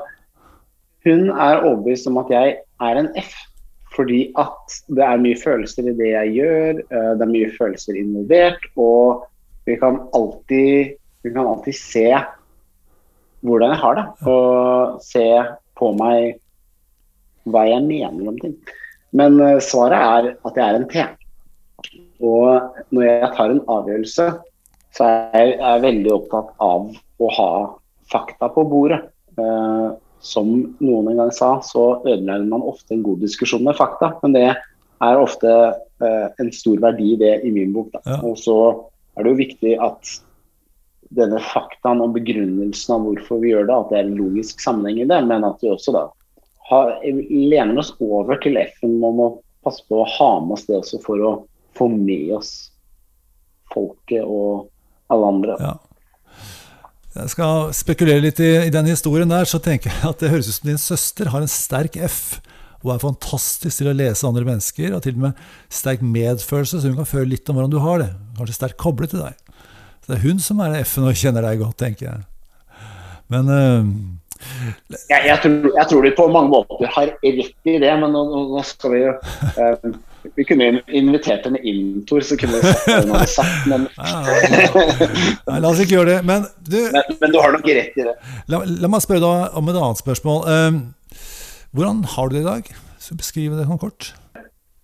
hun 1.06 1.28
er 1.30 1.62
overbevist 1.62 2.10
om 2.10 2.22
at 2.24 2.32
jeg 2.34 2.56
er 2.88 3.02
en 3.02 3.12
F. 3.20 3.36
Fordi 3.94 4.24
at 4.42 4.80
det 4.90 5.04
er 5.06 5.22
mye 5.22 5.38
følelser 5.38 5.86
i 5.86 5.94
det 6.00 6.10
jeg 6.16 6.34
gjør, 6.40 6.82
eh, 6.82 7.12
det 7.20 7.28
er 7.28 7.36
mye 7.36 7.52
følelser 7.60 8.00
involvert. 8.00 8.66
og 8.78 9.28
vi 9.66 9.78
kan 9.80 10.00
alltid, 10.14 10.96
vi 11.24 11.34
kan 11.34 11.48
alltid 11.48 11.76
se 11.76 12.08
hvordan 13.44 13.74
jeg 13.74 13.82
har 13.84 14.00
det. 14.00 14.06
Og 14.30 15.04
se 15.04 15.28
på 15.80 15.92
meg 16.00 16.40
hva 17.50 17.66
jeg 17.68 17.84
mener 17.88 18.32
om 18.32 18.40
ting. 18.40 18.56
Men 19.14 19.38
uh, 19.42 19.60
svaret 19.64 20.00
er 20.00 20.32
at 20.36 20.58
jeg 20.58 20.64
er 20.64 20.80
en 20.80 20.90
T. 20.90 21.06
Og 22.24 22.76
når 22.96 23.08
jeg 23.08 23.32
tar 23.36 23.52
en 23.52 23.64
avgjørelse, 23.70 24.28
så 24.94 25.10
er 25.10 25.40
jeg, 25.42 25.58
er 25.60 25.84
veldig 25.84 26.14
opptatt 26.16 26.54
av 26.64 26.88
å 26.94 27.32
ha 27.38 27.52
fakta 28.12 28.50
på 28.54 28.66
bordet. 28.70 29.04
Uh, 29.38 29.96
som 30.24 30.54
noen 30.80 31.10
en 31.12 31.20
gang 31.20 31.34
sa, 31.36 31.58
så 31.66 31.98
ødelegger 32.06 32.48
man 32.48 32.64
ofte 32.64 32.96
en 32.96 33.04
god 33.04 33.20
diskusjon 33.26 33.66
med 33.66 33.76
fakta. 33.76 34.14
Men 34.24 34.38
det 34.38 34.48
er 34.54 35.20
ofte 35.20 35.52
uh, 35.52 36.28
en 36.40 36.52
stor 36.56 36.80
verdi 36.84 37.18
det 37.20 37.36
i 37.44 37.52
min 37.52 37.74
bok. 37.76 37.92
Ja. 38.06 38.22
Og 38.24 38.40
så 38.40 38.58
er 39.14 39.26
det 39.26 39.34
jo 39.34 39.40
viktig 39.40 39.74
at 39.84 40.14
denne 41.14 41.40
faktaen 41.46 42.02
og 42.02 42.16
begrunnelsen 42.16 42.96
av 42.96 43.06
hvorfor 43.06 43.42
vi 43.44 43.54
gjør 43.54 43.68
det, 43.70 43.78
at 43.78 43.92
det 43.92 44.00
er 44.00 44.08
en 44.08 44.18
logisk 44.18 44.62
sammenheng 44.64 45.04
i 45.04 45.10
det, 45.10 45.20
men 45.30 45.46
at 45.46 45.62
vi 45.62 45.72
også 45.72 45.94
da 45.96 46.08
har, 46.70 46.94
lener 47.30 47.82
oss 47.82 47.94
over 48.02 48.40
til 48.42 48.58
FN 48.58 48.98
om 49.04 49.22
å 49.22 49.30
passe 49.64 49.84
på 49.88 50.02
å 50.02 50.10
ha 50.18 50.32
med 50.44 50.58
oss 50.58 50.68
det 50.68 50.80
også 50.80 51.00
for 51.04 51.24
å 51.24 51.34
få 51.78 51.90
med 51.92 52.34
oss 52.38 52.54
folket 53.74 54.24
og 54.24 54.70
alle 55.14 55.30
andre. 55.36 55.58
Ja. 55.62 55.76
Jeg 57.14 57.30
skal 57.30 57.70
spekulere 57.78 58.24
litt 58.24 58.40
i, 58.42 58.52
i 58.66 58.74
den 58.74 58.90
historien 58.90 59.30
der, 59.30 59.46
så 59.46 59.60
tenker 59.62 59.92
jeg 59.92 60.10
at 60.10 60.24
det 60.24 60.32
høres 60.34 60.50
ut 60.50 60.58
som 60.58 60.72
din 60.72 60.82
søster 60.82 61.30
har 61.30 61.46
en 61.46 61.52
sterk 61.52 61.98
F. 62.02 62.40
og 62.84 62.92
er 62.94 63.04
fantastisk 63.04 63.80
til 63.80 63.90
å 63.92 63.96
lese 63.96 64.28
andre 64.28 64.44
mennesker, 64.48 64.92
og 64.96 65.06
til 65.06 65.16
og 65.16 65.30
med 65.30 65.46
sterk 65.72 66.04
medfølelse, 66.04 66.82
så 66.82 66.92
hun 66.92 67.00
kan 67.00 67.10
føle 67.10 67.32
litt 67.32 67.48
om 67.50 67.60
hvordan 67.60 67.72
du 67.72 67.80
har 67.84 68.04
det. 68.04 68.12
Kanskje 68.38 68.60
sterkt 68.60 68.82
koblet 68.82 69.14
til 69.14 69.24
deg. 69.24 69.40
Så 70.04 70.12
det 70.12 70.18
er 70.18 70.26
hun 70.28 70.42
som 70.44 70.60
er 70.60 70.82
F-en 70.82 71.08
og 71.08 71.16
kjenner 71.16 71.46
deg 71.48 71.64
godt, 71.64 71.78
tenker 71.80 72.10
jeg. 72.10 72.26
Men 73.32 73.48
uh, 73.48 73.86
jeg, 75.10 75.22
jeg, 75.30 75.38
tror, 75.44 75.70
jeg, 75.78 75.86
tror, 75.90 76.02
de 76.04 76.12
på 76.18 76.26
mange 76.32 76.52
måter 76.52 76.90
har 76.92 77.14
rett 77.14 77.70
i 77.72 77.78
det, 77.80 77.94
men 78.02 78.12
nå, 78.12 78.24
nå 78.52 78.64
skal 78.68 78.92
vi 78.92 79.00
jo 79.00 79.14
uh, 79.16 79.94
Vi 80.36 80.46
kunne 80.48 80.82
invitert 80.92 81.48
henne 81.48 81.62
inn, 81.64 82.02
Tor, 82.10 82.24
så 82.28 82.36
kunne 82.40 82.60
vi 82.60 82.74
sagt 82.74 83.08
noe 83.08 83.24
sagt, 83.32 83.70
men 83.72 83.88
Nei, 85.48 85.62
La 85.64 85.72
oss 85.72 85.80
ikke 85.84 85.98
gjøre 85.98 86.18
det. 86.18 86.20
Men 86.28 86.50
du, 86.68 86.78
men, 86.92 87.16
men 87.24 87.34
du 87.34 87.40
har 87.40 87.56
nok 87.56 87.68
rett 87.80 87.96
i 87.96 88.08
det. 88.10 88.18
La, 88.52 88.60
la 88.64 88.92
meg 88.92 89.04
spørre 89.04 89.24
deg 89.24 89.58
om 89.60 89.72
et 89.72 89.80
annet 89.80 90.04
spørsmål. 90.04 90.44
Uh, 90.48 90.84
hvordan 91.74 92.04
har 92.16 92.30
du 92.30 92.36
det 92.38 92.44
i 92.44 92.48
dag? 92.48 92.70
Så 93.02 93.18
Beskriv 93.18 93.56
det 93.58 93.66
sånn 93.68 93.82
kort. 93.82 94.14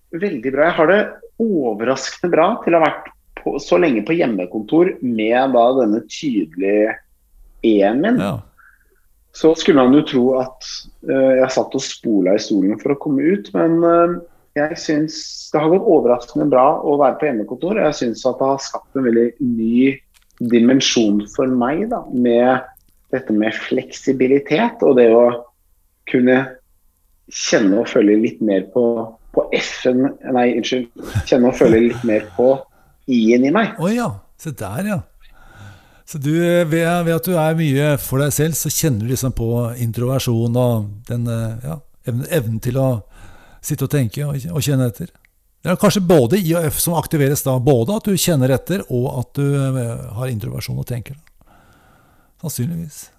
Veldig 0.10 0.52
bra. 0.52 0.69
Jeg 0.69 0.78
har 0.80 0.89
det 0.89 1.02
overraskende 1.39 2.34
bra 2.34 2.47
til 2.63 2.75
å 2.75 2.82
ha 2.82 2.88
vært 2.88 3.12
på, 3.39 3.54
så 3.62 3.78
lenge 3.80 4.04
på 4.08 4.17
hjemmekontor 4.17 4.95
med 5.06 5.54
da 5.56 5.65
denne 5.78 6.02
tydelige 6.10 6.97
E-en 7.67 8.02
min. 8.02 8.19
Ja. 8.19 8.39
Så 9.36 9.54
skulle 9.56 9.84
man 9.84 9.93
jo 9.93 10.04
tro 10.10 10.23
at 10.39 10.65
uh, 11.06 11.38
jeg 11.38 11.54
satt 11.54 11.75
og 11.78 11.86
spola 11.86 12.34
i 12.36 12.41
stolen 12.41 12.80
for 12.82 12.95
å 12.95 12.99
komme 12.99 13.23
ut, 13.36 13.52
men 13.54 13.78
uh, 13.86 14.17
jeg 14.58 14.80
syns 14.82 15.19
det 15.54 15.62
har 15.62 15.71
gått 15.71 15.88
overraskende 15.88 16.49
bra 16.49 16.65
å 16.82 16.97
være 16.99 17.19
på 17.19 17.30
hjemmekontor. 17.30 17.80
Jeg 17.86 17.97
syns 18.02 18.25
at 18.28 18.39
det 18.41 18.49
har 18.49 18.63
skapt 18.65 18.97
en 18.97 19.06
veldig 19.06 19.28
ny 19.45 19.93
dimensjon 20.49 21.21
for 21.36 21.52
meg 21.52 21.86
da, 21.91 22.02
med 22.10 22.65
dette 23.13 23.34
med 23.36 23.56
fleksibilitet 23.67 24.82
og 24.86 24.97
det 24.97 25.10
å 25.13 25.28
kunne 26.10 26.41
kjenne 27.33 27.81
og 27.81 27.89
føle 27.89 28.17
litt 28.21 28.41
mer 28.45 28.65
på, 28.73 28.83
på 29.35 29.45
F-en 29.59 30.05
Nei, 30.33 30.47
unnskyld. 30.59 30.89
Kjenne 31.29 31.51
og 31.51 31.59
føle 31.59 31.83
litt 31.89 32.03
mer 32.07 32.25
på 32.37 32.53
i-en 33.09 33.47
i 33.49 33.53
meg. 33.53 33.77
Å 33.77 33.85
oh, 33.85 33.93
ja. 33.93 34.09
Se 34.39 34.53
der, 34.55 34.85
ja. 34.87 34.99
Så 36.09 36.17
du, 36.17 36.31
ved, 36.33 36.65
ved, 37.05 37.11
at 37.13 37.27
du 37.27 37.35
er 37.37 37.57
mye 37.57 37.89
for 38.01 38.23
deg 38.23 38.31
selv, 38.33 38.55
så 38.57 38.71
kjenner 38.73 39.05
du 39.05 39.11
liksom 39.11 39.33
på 39.37 39.49
introversjon 39.83 40.55
og 40.57 40.87
den 41.05 41.27
ja, 41.29 41.75
evnen, 42.07 42.25
evnen 42.33 42.61
til 42.63 42.79
å 42.81 42.87
sitte 43.61 43.85
og 43.85 43.93
tenke 43.93 44.25
og, 44.25 44.39
og, 44.49 44.61
kjenne 44.65 44.87
etter. 44.89 45.11
Det 45.59 45.73
er 45.73 45.79
kanskje 45.79 46.01
både 46.07 46.39
I 46.39 46.55
og 46.55 46.65
F 46.71 46.79
som 46.81 46.95
aktiveres 46.97 47.43
da. 47.45 47.57
Både 47.61 47.99
at 47.99 48.07
du 48.07 48.17
kjenner 48.17 48.55
etter, 48.55 48.81
og 48.87 49.07
at 49.19 49.33
du 49.37 49.43
uh, 49.43 50.07
har 50.17 50.31
introversjon 50.31 50.79
og 50.79 50.87
tenker. 50.87 51.19
Sannsynligvis. 52.39 53.09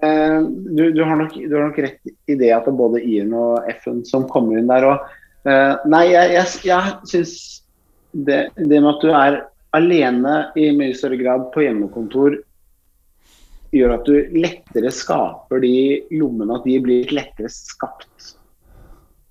Uh, 0.00 0.46
du, 0.48 0.84
du, 0.96 1.02
har 1.04 1.18
nok, 1.20 1.34
du, 1.36 1.54
har 1.54 1.66
nok, 1.68 1.78
rett 1.84 2.12
i 2.30 2.36
det 2.40 2.52
at 2.56 2.64
det 2.64 2.72
er 2.72 2.78
både 2.78 3.02
I-en 3.04 3.34
og 3.36 3.66
F-en 3.74 4.00
som 4.08 4.28
kommer 4.30 4.60
inn 4.60 4.70
der. 4.70 4.86
Og, 4.88 5.16
uh, 5.44 5.74
nei, 5.92 6.06
jeg, 6.14 6.36
jeg, 6.38 6.60
jeg 6.70 6.94
syns 7.10 7.34
det, 8.12 8.46
det, 8.56 8.78
med 8.78 8.90
at 8.94 9.04
du 9.04 9.10
er 9.12 9.40
alene 9.76 10.36
i 10.58 10.70
mye 10.74 10.96
større 10.96 11.20
grad 11.20 11.50
på 11.54 11.66
hjemmekontor, 11.66 12.40
gjør 13.70 13.94
at 13.94 14.08
du 14.08 14.16
lettere 14.34 14.90
skaper 14.94 15.62
de 15.62 15.74
lommene, 16.16 16.56
at 16.56 16.66
de 16.66 16.80
blir 16.82 17.12
lettere 17.14 17.52
skapt 17.54 18.32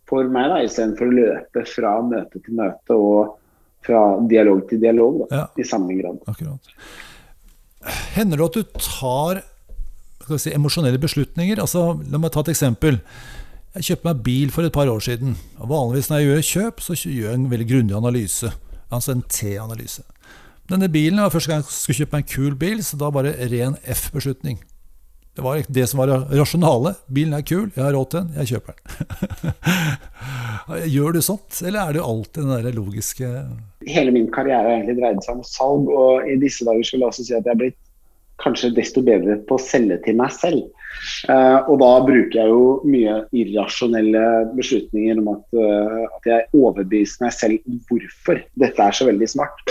for 0.09 0.29
meg, 0.31 0.49
da, 0.49 0.63
istedenfor 0.65 1.09
å 1.09 1.17
løpe 1.17 1.65
fra 1.69 1.99
møte 2.05 2.41
til 2.41 2.57
møte 2.57 2.95
og 2.97 3.35
fra 3.85 4.01
dialog 4.29 4.65
til 4.69 4.81
dialog 4.81 5.21
da, 5.23 5.27
ja, 5.33 5.45
i 5.59 5.65
samme 5.67 5.95
grad. 5.99 6.19
Akkurat. 6.29 6.73
Hender 8.15 8.41
det 8.41 8.47
at 8.49 8.57
du 8.57 8.79
tar 8.83 9.41
si, 10.37 10.53
emosjonelle 10.53 11.01
beslutninger? 11.01 11.59
Altså, 11.63 11.97
la 12.11 12.21
meg 12.21 12.31
ta 12.35 12.45
et 12.45 12.53
eksempel. 12.53 13.01
Jeg 13.75 13.89
kjøpte 13.89 14.09
meg 14.09 14.23
bil 14.25 14.53
for 14.53 14.65
et 14.67 14.73
par 14.73 14.89
år 14.91 15.01
siden. 15.01 15.37
Og 15.57 15.69
vanligvis 15.73 16.09
når 16.09 16.21
jeg 16.21 16.29
gjør 16.29 16.47
kjøp, 16.53 16.81
så 16.85 16.97
gjør 17.01 17.31
jeg 17.31 17.39
en 17.39 17.51
veldig 17.51 17.69
grundig 17.69 17.97
analyse 17.97 18.53
altså 18.93 19.13
en 19.13 19.25
T-analyse. 19.29 20.03
Denne 20.69 20.89
bilen 20.91 21.21
var 21.21 21.33
første 21.33 21.51
gang 21.51 21.63
jeg 21.63 21.73
skulle 21.73 22.03
kjøpe 22.03 22.17
meg 22.17 22.25
en 22.25 22.33
kul 22.33 22.57
bil, 22.59 22.83
så 22.85 22.97
da 22.99 23.09
var 23.13 23.25
det 23.25 23.37
ren 23.51 23.77
F-beslutning. 23.89 24.59
Det 25.37 25.45
var 25.45 25.61
det 25.71 25.85
som 25.87 26.01
var 26.01 26.11
rasjonale. 26.35 26.93
Bilen 27.15 27.33
er 27.37 27.45
kul, 27.47 27.69
jeg 27.75 27.83
har 27.83 27.93
råd 27.95 28.09
til 28.11 28.19
den, 28.19 28.31
jeg 28.37 28.51
kjøper 28.53 28.75
den. 28.75 28.87
Gjør 30.93 31.15
du 31.15 31.21
sånt, 31.25 31.61
eller 31.65 31.79
er 31.81 31.97
det 31.97 32.05
alltid 32.05 32.43
den 32.43 32.65
der 32.65 32.75
logiske 32.75 33.29
Hele 33.87 34.11
min 34.13 34.27
karriere 34.29 34.67
har 34.67 34.75
egentlig 34.75 34.99
dreid 34.99 35.21
seg 35.25 35.39
om 35.39 35.45
salg, 35.47 35.87
og 35.89 36.27
i 36.29 36.35
disse 36.41 36.67
dager 36.67 36.85
skulle 36.85 37.07
jeg 37.07 37.13
også 37.13 37.25
si 37.25 37.37
at 37.37 37.47
jeg 37.47 37.55
er 37.55 37.61
blitt 37.61 37.79
kanskje 38.43 38.73
desto 38.75 39.03
bedre 39.05 39.37
på 39.47 39.57
å 39.57 39.61
selge 39.61 39.99
til 40.05 40.17
meg 40.19 40.33
selv. 40.35 40.67
Uh, 41.29 41.61
og 41.69 41.79
da 41.81 41.89
bruker 42.03 42.35
jeg 42.39 42.51
jo 42.51 42.63
mye 42.89 43.19
irrasjonelle 43.37 44.23
beslutninger 44.57 45.21
om 45.21 45.29
at, 45.35 45.45
uh, 45.55 46.01
at 46.17 46.29
jeg 46.29 46.47
overbeviser 46.57 47.25
meg 47.25 47.35
selv 47.35 47.77
hvorfor 47.89 48.41
dette 48.59 48.83
er 48.83 48.97
så 48.97 49.07
veldig 49.07 49.29
smart. 49.29 49.63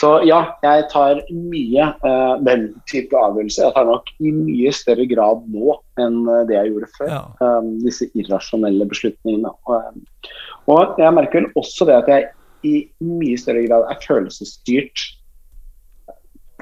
Så 0.00 0.14
ja, 0.26 0.40
jeg 0.64 0.88
tar 0.90 1.22
mye 1.30 1.88
uh, 2.02 2.34
den 2.42 2.70
type 2.90 3.14
avgjørelser. 3.18 3.68
Jeg 3.68 3.76
tar 3.76 3.88
nok 3.90 4.12
i 4.18 4.34
mye 4.34 4.74
større 4.74 5.06
grad 5.10 5.46
nå 5.52 5.78
enn 6.02 6.22
det 6.48 6.56
jeg 6.56 6.72
gjorde 6.72 6.92
før. 6.98 7.10
Ja. 7.12 7.24
Um, 7.44 7.74
disse 7.84 8.08
irrasjonelle 8.18 8.88
beslutningene. 8.90 9.52
Og, 9.70 10.30
og 10.72 11.02
jeg 11.02 11.18
merker 11.18 11.42
vel 11.44 11.60
også 11.60 11.86
det 11.88 12.00
at 12.00 12.10
jeg 12.10 12.30
i 12.62 12.76
mye 13.02 13.38
større 13.38 13.64
grad 13.66 13.88
er 13.90 14.02
følelsesstyrt 14.02 15.10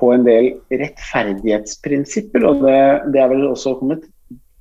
på 0.00 0.12
en 0.14 0.24
del 0.26 0.52
rettferdighetsprinsipper. 0.72 2.46
Og 2.48 2.64
det, 2.64 2.80
det 3.14 3.22
er 3.22 3.30
vel 3.32 3.48
også 3.50 3.76
kommet 3.80 4.06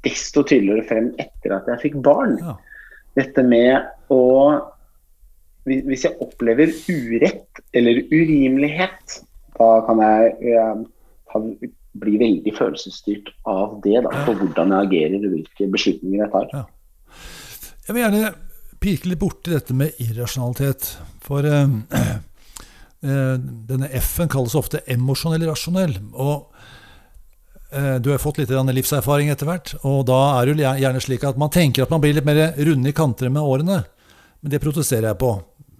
desto 0.05 0.43
tydeligere 0.47 0.87
frem 0.87 1.13
etter 1.19 1.55
at 1.57 1.69
jeg 1.73 1.83
fikk 1.87 1.97
barn. 2.05 2.37
Ja. 2.43 2.57
Dette 3.19 3.43
med 3.43 4.13
å 4.13 4.21
Hvis 5.69 6.05
jeg 6.07 6.15
opplever 6.23 6.71
urett 6.89 7.59
eller 7.77 7.99
urimelighet, 8.09 9.19
da 9.57 9.67
kan 9.85 9.99
jeg, 10.01 10.31
jeg 10.49 11.73
bli 11.99 12.15
veldig 12.17 12.53
følelsesstyrt 12.57 13.29
av 13.49 13.75
det. 13.83 13.99
Da, 14.05 14.23
på 14.25 14.33
hvordan 14.39 14.73
jeg 14.73 14.87
agerer 14.87 15.25
og 15.27 15.35
hvilke 15.35 15.67
beslutninger 15.75 16.23
jeg 16.23 16.31
tar. 16.33 16.47
Ja. 16.55 16.63
Jeg 17.85 17.97
vil 17.97 18.03
gjerne 18.05 18.31
pirke 18.79 19.11
litt 19.11 19.21
borti 19.21 19.53
dette 19.53 19.75
med 19.75 19.99
irrasjonalitet. 20.07 20.89
For 21.27 21.45
Eh, 21.45 22.15
denne 23.01 23.87
F-en 23.99 24.31
kalles 24.31 24.57
ofte 24.59 24.81
emosjonell 24.91 25.45
rasjonell. 25.47 25.95
Og 26.11 26.49
eh, 27.71 27.95
du 28.03 28.11
har 28.11 28.19
fått 28.23 28.41
litt 28.41 28.51
livserfaring 28.51 29.31
etter 29.31 29.49
hvert, 29.49 29.75
og 29.87 30.03
da 30.09 30.19
er 30.39 30.51
det 30.51 30.67
gjerne 30.83 31.03
slik 31.03 31.23
at 31.27 31.39
man 31.39 31.53
tenker 31.53 31.85
at 31.85 31.93
man 31.93 32.03
blir 32.03 32.17
litt 32.17 32.27
mer 32.27 32.57
runde 32.57 32.91
i 32.91 32.97
kanter 32.97 33.31
med 33.31 33.41
årene. 33.45 33.83
Men 34.39 34.53
det 34.53 34.63
protesterer 34.63 35.11
jeg 35.11 35.21
på. 35.21 35.31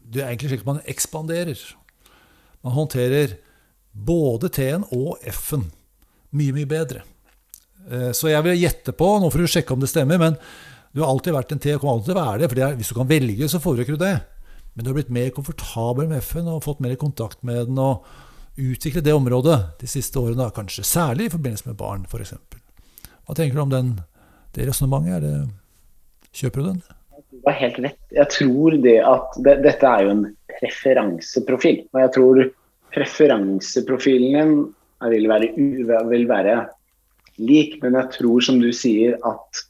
Det 0.10 0.24
er 0.24 0.32
egentlig 0.32 0.54
slik 0.54 0.64
at 0.66 0.72
man 0.72 0.82
ekspanderer. 0.90 1.68
Man 2.66 2.76
håndterer 2.76 3.38
både 3.92 4.50
T-en 4.54 4.88
og 4.96 5.20
F-en 5.28 5.70
mye, 6.36 6.56
mye 6.56 6.70
bedre. 6.70 7.04
Eh, 7.90 8.12
så 8.16 8.32
jeg 8.32 8.46
vil 8.46 8.60
gjette 8.60 8.94
på, 8.98 9.14
nå 9.20 9.30
får 9.32 9.44
du 9.44 9.54
sjekke 9.54 9.76
om 9.76 9.84
det 9.84 9.92
stemmer, 9.92 10.22
men 10.22 10.38
du 10.94 11.04
har 11.04 11.12
alltid 11.12 11.36
vært 11.36 11.54
en 11.54 11.62
T 11.62 11.74
og 11.76 11.84
kommer 11.84 12.00
alltid 12.00 12.12
til 12.12 12.18
å 12.18 12.24
være 12.24 12.42
det. 12.42 12.50
For 12.52 12.78
hvis 12.80 12.92
du 12.92 12.98
kan 12.98 13.10
velge, 13.10 13.50
så 13.50 13.62
foretrekker 13.64 13.98
du 13.98 14.04
det. 14.04 14.16
Men 14.74 14.86
du 14.86 14.92
har 14.92 15.00
blitt 15.00 15.14
mer 15.14 15.32
komfortabel 15.36 16.10
med 16.10 16.24
FN 16.24 16.50
og 16.52 16.64
fått 16.66 16.84
mer 16.84 16.96
kontakt 17.00 17.42
med 17.44 17.70
den 17.70 17.80
og 17.82 18.06
utviklet 18.60 19.06
det 19.06 19.16
området 19.16 19.58
de 19.80 19.88
siste 19.90 20.20
årene, 20.20 20.50
kanskje 20.56 20.86
særlig 20.88 21.30
i 21.30 21.34
forbindelse 21.34 21.70
med 21.70 21.80
barn 21.80 22.06
f.eks. 22.10 22.36
Hva 23.26 23.36
tenker 23.38 23.56
du 23.56 23.64
om 23.64 23.74
den, 23.74 23.92
det 24.56 24.68
resonnementet? 24.68 25.52
Kjøper 26.36 26.62
du 26.62 26.68
den? 26.72 26.82
Det 27.30 27.46
har 27.46 27.60
helt 27.60 27.80
rett. 27.86 28.02
Jeg 28.14 28.32
tror 28.34 28.76
det 28.84 28.98
at 29.06 29.38
det, 29.46 29.56
Dette 29.64 29.90
er 29.90 30.06
jo 30.06 30.14
en 30.16 30.26
preferanseprofil. 30.60 31.84
Og 31.94 32.02
jeg 32.04 32.14
tror 32.18 32.42
preferanseprofilen 32.96 34.36
din 34.40 34.56
vil 35.14 35.30
være, 35.32 35.52
vil 36.10 36.28
være 36.30 36.56
lik, 37.40 37.78
men 37.84 37.96
jeg 37.96 38.12
tror 38.18 38.44
som 38.44 38.60
du 38.60 38.72
sier 38.76 39.16
at 39.26 39.64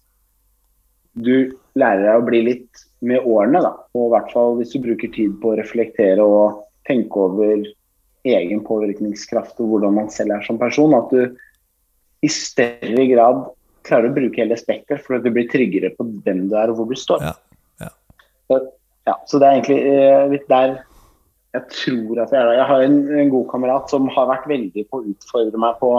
du 1.19 1.51
lærer 1.79 2.05
deg 2.05 2.21
å 2.21 2.25
bli 2.27 2.41
litt 2.45 2.85
med 3.05 3.25
årene, 3.25 3.61
da. 3.63 3.73
Og 3.95 4.07
i 4.07 4.13
hvert 4.15 4.33
fall 4.35 4.57
hvis 4.59 4.73
du 4.75 4.81
bruker 4.83 5.11
tid 5.15 5.37
på 5.41 5.53
å 5.53 5.59
reflektere 5.59 6.25
og 6.25 6.65
tenke 6.89 7.21
over 7.21 7.63
egen 8.27 8.63
påvirkningskraft 8.65 9.61
og 9.63 9.71
hvordan 9.73 9.95
man 9.95 10.11
selv 10.11 10.35
er 10.35 10.43
som 10.45 10.59
person, 10.59 10.95
at 10.97 11.13
du 11.13 12.25
i 12.25 12.31
større 12.31 13.05
grad 13.07 13.45
klarer 13.87 14.09
å 14.09 14.15
bruke 14.15 14.41
hele 14.41 14.57
spekteret, 14.59 15.01
for 15.05 15.17
at 15.17 15.25
du 15.25 15.31
blir 15.33 15.47
tryggere 15.49 15.93
på 15.95 16.05
hvem 16.25 16.47
du 16.51 16.57
er 16.59 16.71
og 16.71 16.81
hvor 16.81 16.89
du 16.89 16.99
står. 16.99 17.23
Ja, 17.23 17.33
ja. 17.85 17.91
Så, 18.49 18.59
ja, 19.07 19.15
så 19.29 19.39
det 19.39 19.47
er 19.47 19.57
egentlig 19.57 19.79
eh, 19.87 20.25
litt 20.35 20.47
der 20.51 20.77
jeg 21.55 21.65
tror 21.73 22.19
at 22.21 22.33
jeg 22.33 22.41
er. 22.43 22.51
Jeg 22.59 22.67
har 22.69 22.83
en, 22.85 22.97
en, 23.09 23.31
god 23.33 23.47
kamerat 23.49 23.89
som 23.89 24.09
har 24.13 24.27
vært 24.29 24.49
veldig 24.51 24.85
på 24.85 24.99
å 24.99 25.05
utfordre 25.13 25.61
meg 25.61 25.79
på 25.81 25.93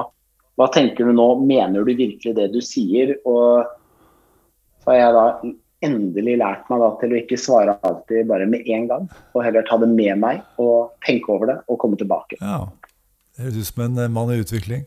hva 0.60 0.66
tenker 0.74 1.08
du 1.08 1.14
nå, 1.16 1.26
mener 1.42 1.86
du 1.86 1.94
virkelig 1.96 2.34
det 2.36 2.50
du 2.52 2.60
sier? 2.62 3.16
Og 3.24 3.64
så 4.84 4.92
har 4.92 4.98
jeg 4.98 5.16
da 5.16 5.24
endelig 5.84 6.36
lært 6.40 6.68
meg 6.70 6.82
da 6.82 6.90
til 7.00 7.14
å 7.14 7.18
ikke 7.20 7.38
svare 7.40 7.76
alltid 7.86 8.28
bare 8.28 8.48
med 8.50 8.68
en 8.68 8.86
gang, 8.90 9.08
og 9.34 9.44
heller 9.44 9.64
ta 9.66 9.78
det 9.80 9.88
med 9.92 10.20
meg 10.20 10.42
og 10.60 10.92
tenke 11.06 11.32
over 11.32 11.52
det 11.52 11.58
og 11.66 11.80
komme 11.82 11.98
tilbake. 12.00 12.40
Ja, 12.40 12.68
Det 13.36 13.46
høres 13.46 13.60
ut 13.60 13.70
som 13.72 13.84
en 13.86 13.98
eh, 13.98 14.12
mann 14.12 14.32
i 14.34 14.40
utvikling. 14.42 14.84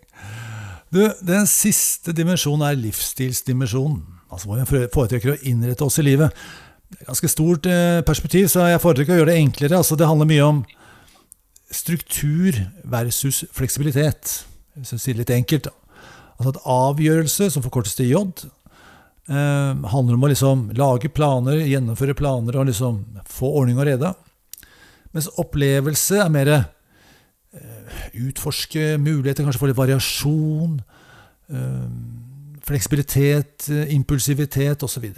Du, 0.93 1.01
Den 1.25 1.47
siste 1.49 2.13
dimensjonen 2.13 2.67
er 2.67 2.77
livsstilsdimensjonen. 2.77 4.03
Altså 4.29 4.49
hvor 4.49 4.61
vi 4.61 4.85
foretrekker 4.93 5.33
å 5.33 5.41
innrette 5.49 5.85
oss 5.85 5.99
i 6.01 6.05
livet. 6.05 6.33
Det 6.89 6.99
er 6.99 7.05
et 7.05 7.09
ganske 7.09 7.29
stort 7.31 7.65
eh, 7.69 8.01
perspektiv, 8.05 8.47
så 8.49 8.67
jeg 8.69 8.81
foretrekker 8.81 9.15
å 9.15 9.21
gjøre 9.21 9.33
det 9.33 9.41
enklere. 9.41 9.79
Altså, 9.79 9.97
det 9.97 10.09
handler 10.09 10.29
mye 10.29 10.45
om 10.45 10.63
struktur 11.73 12.57
versus 12.85 13.43
fleksibilitet. 13.53 14.43
Hvis 14.77 14.93
jeg 14.93 15.01
sier 15.01 15.17
det 15.17 15.25
litt 15.25 15.33
enkelt. 15.37 15.69
Altså 16.37 16.53
at 16.53 16.61
avgjørelse, 16.69 17.49
som 17.53 17.65
forkortes 17.65 17.97
til 17.97 18.11
J, 18.11 18.21
eh, 19.29 19.87
handler 19.93 20.17
om 20.17 20.25
å 20.25 20.31
liksom 20.31 20.65
lage 20.77 21.11
planer, 21.13 21.63
gjennomføre 21.67 22.15
planer 22.17 22.57
og 22.59 22.69
liksom 22.69 23.01
få 23.29 23.51
ordning 23.61 23.79
og 23.79 23.87
rede. 23.89 24.13
Mens 25.13 25.29
opplevelse 25.41 26.19
er 26.23 26.33
mer 26.33 26.51
eh, 26.53 26.65
utforske 28.25 28.97
muligheter, 29.01 29.45
kanskje 29.45 29.61
få 29.61 29.71
litt 29.71 29.79
variasjon. 29.79 30.77
Eh, 31.53 31.87
fleksibilitet, 32.63 33.67
impulsivitet 33.91 34.83
osv. 34.85 35.09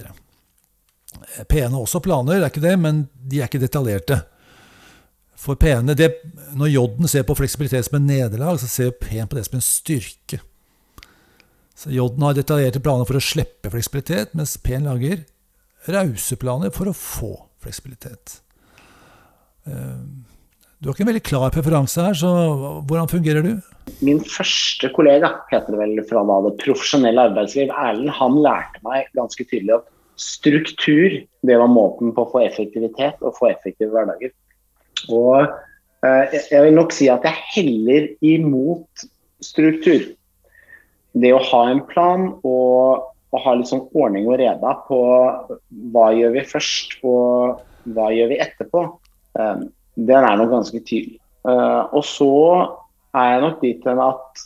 P-ene 1.47 1.71
har 1.71 1.81
også 1.81 2.01
planer, 2.03 2.39
det 2.39 2.47
er 2.47 2.53
ikke 2.53 2.65
det, 2.65 2.77
men 2.81 3.05
de 3.13 3.41
er 3.41 3.49
ikke 3.49 3.61
detaljerte. 3.61 4.23
For 5.45 5.59
P-ene, 5.59 5.93
Når 6.55 6.71
J-en 6.71 7.07
ser 7.11 7.23
på 7.27 7.35
fleksibilitet 7.37 7.85
som 7.85 7.99
en 7.99 8.07
nederlag, 8.07 8.59
så 8.59 8.67
ser 8.67 8.95
P-en 8.97 9.27
på 9.27 9.37
det 9.37 9.45
som 9.45 9.59
en 9.59 9.65
styrke. 9.65 10.39
Så 11.75 11.91
J-en 11.91 12.23
har 12.23 12.35
detaljerte 12.37 12.79
planer 12.83 13.07
for 13.07 13.19
å 13.19 13.23
slippe 13.23 13.71
fleksibilitet, 13.71 14.31
mens 14.37 14.55
P-en 14.63 14.87
lager 14.87 15.25
rause 15.91 16.37
planer 16.39 16.71
for 16.73 16.89
å 16.89 16.95
få 16.95 17.33
fleksibilitet. 17.61 18.39
Eh, 19.67 19.99
du 20.79 20.89
har 20.89 20.95
ikke 20.95 21.05
en 21.05 21.09
veldig 21.09 21.25
klar 21.25 21.51
preferanse 21.53 22.03
her, 22.03 22.15
så 22.17 22.29
hvordan 22.85 23.09
fungerer 23.11 23.45
du? 23.45 23.53
Min 24.05 24.21
første 24.23 24.89
kollega, 24.95 25.31
heter 25.51 25.73
det 25.73 25.81
vel 25.81 26.01
fra 26.09 26.23
da 26.27 26.39
det 26.47 26.55
profesjonelle 26.63 27.27
arbeidsliv, 27.29 27.71
Erlend, 27.73 28.11
han 28.17 28.39
lærte 28.43 28.81
meg 28.85 29.11
ganske 29.17 29.45
tydelig 29.47 29.79
at 29.79 29.91
struktur, 30.21 31.15
det 31.45 31.59
var 31.59 31.71
måten 31.71 32.13
på 32.15 32.23
å 32.23 32.31
få 32.31 32.43
effektivitet 32.45 33.23
og 33.23 33.35
få 33.39 33.49
effektive 33.51 33.91
hverdager. 33.91 34.31
Og 35.11 35.43
eh, 36.05 36.37
jeg 36.51 36.61
vil 36.67 36.77
nok 36.77 36.95
si 36.95 37.09
at 37.11 37.25
jeg 37.27 37.43
heller 37.55 38.07
imot 38.25 39.07
struktur. 39.43 40.13
Det 41.15 41.31
å 41.31 41.43
ha 41.51 41.61
en 41.71 41.81
plan 41.87 42.27
og, 42.43 43.05
og 43.31 43.43
ha 43.45 43.53
litt 43.55 43.71
sånn 43.71 43.85
ordning 43.95 44.27
og 44.27 44.39
reda 44.41 44.73
på 44.87 44.99
hva 45.93 46.09
gjør 46.15 46.35
vi 46.35 46.43
først 46.49 46.97
og 47.07 47.61
hva 47.95 48.09
gjør 48.11 48.31
vi 48.33 48.41
etterpå, 48.41 48.81
um, 49.37 49.67
den 49.95 50.27
er 50.27 50.39
nok 50.39 50.51
ganske 50.57 50.81
tydelig. 50.81 51.19
Uh, 51.45 51.85
og 51.93 52.03
så 52.07 52.33
er 53.15 53.31
jeg 53.31 53.43
nok 53.43 53.59
dit 53.61 53.85
hen 53.87 54.01
at 54.01 54.45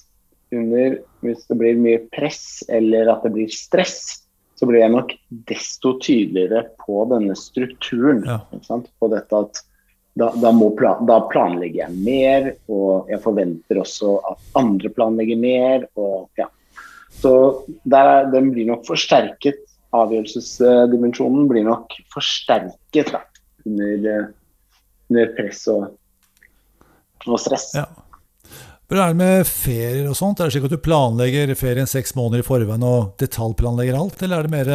under, 0.55 0.97
hvis 1.23 1.45
det 1.49 1.57
blir 1.59 1.79
mye 1.79 2.01
press 2.13 2.65
eller 2.73 3.09
at 3.13 3.23
det 3.25 3.33
blir 3.37 3.53
stress, 3.53 3.99
så 4.59 4.67
blir 4.67 4.83
jeg 4.83 4.91
nok 4.91 5.13
desto 5.47 5.95
tydeligere 6.03 6.65
på 6.83 7.05
denne 7.09 7.35
strukturen. 7.39 8.25
Ja. 8.27 8.41
På 8.99 9.07
dette 9.11 9.43
at 9.45 9.61
da, 10.19 10.33
da, 10.35 10.51
plan, 10.75 11.05
da, 11.07 11.21
planlegger 11.31 11.85
jeg 11.85 11.99
mer, 12.03 12.49
og 12.67 13.07
jeg 13.11 13.21
forventer 13.23 13.79
også 13.79 14.17
at 14.27 14.57
andre 14.59 14.91
planlegger 14.91 15.39
mer. 15.39 15.85
Og, 15.95 16.27
ja. 16.39 16.49
Så 17.09 17.31
der, 17.89 18.29
den 18.31 18.51
blir 18.53 18.69
nok 18.69 18.85
forsterket. 18.87 19.63
Avgjørelsesdimensjonen 19.95 21.47
blir 21.49 21.65
nok 21.65 21.95
forsterket 22.13 23.09
da, 23.15 23.23
under, 23.65 24.27
under 25.09 25.31
press 25.33 25.63
og, 25.73 25.87
og 27.25 27.41
stress. 27.41 27.71
Ja. 27.73 27.87
Hvordan 28.89 29.03
er 29.03 29.13
det 29.13 29.19
med 29.19 29.49
ferier 29.49 30.07
og 30.09 30.17
sånt? 30.17 30.39
Er 30.41 30.49
det 30.49 30.55
slik 30.55 30.67
at 30.69 30.73
du 30.73 30.81
planlegger 30.81 31.51
ferien 31.57 31.89
seks 31.89 32.15
måneder 32.17 32.41
i 32.41 32.45
forveien 32.45 32.85
og 32.85 33.11
detaljplanlegger 33.21 33.97
alt, 33.97 34.21
eller 34.25 34.39
er 34.39 34.47
det 34.47 34.53
mer 34.53 34.71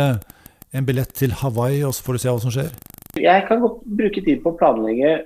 en 0.74 0.86
billett 0.86 1.14
til 1.14 1.34
Hawaii, 1.40 1.80
og 1.86 1.94
så 1.94 2.04
får 2.06 2.16
du 2.16 2.22
se 2.22 2.34
hva 2.34 2.42
som 2.42 2.54
skjer? 2.54 2.74
Jeg 3.18 3.46
kan 3.48 3.62
godt 3.62 3.80
bruke 3.86 4.22
tid 4.22 4.42
på 4.42 4.50
å 4.50 4.58
planlegge 4.58 5.16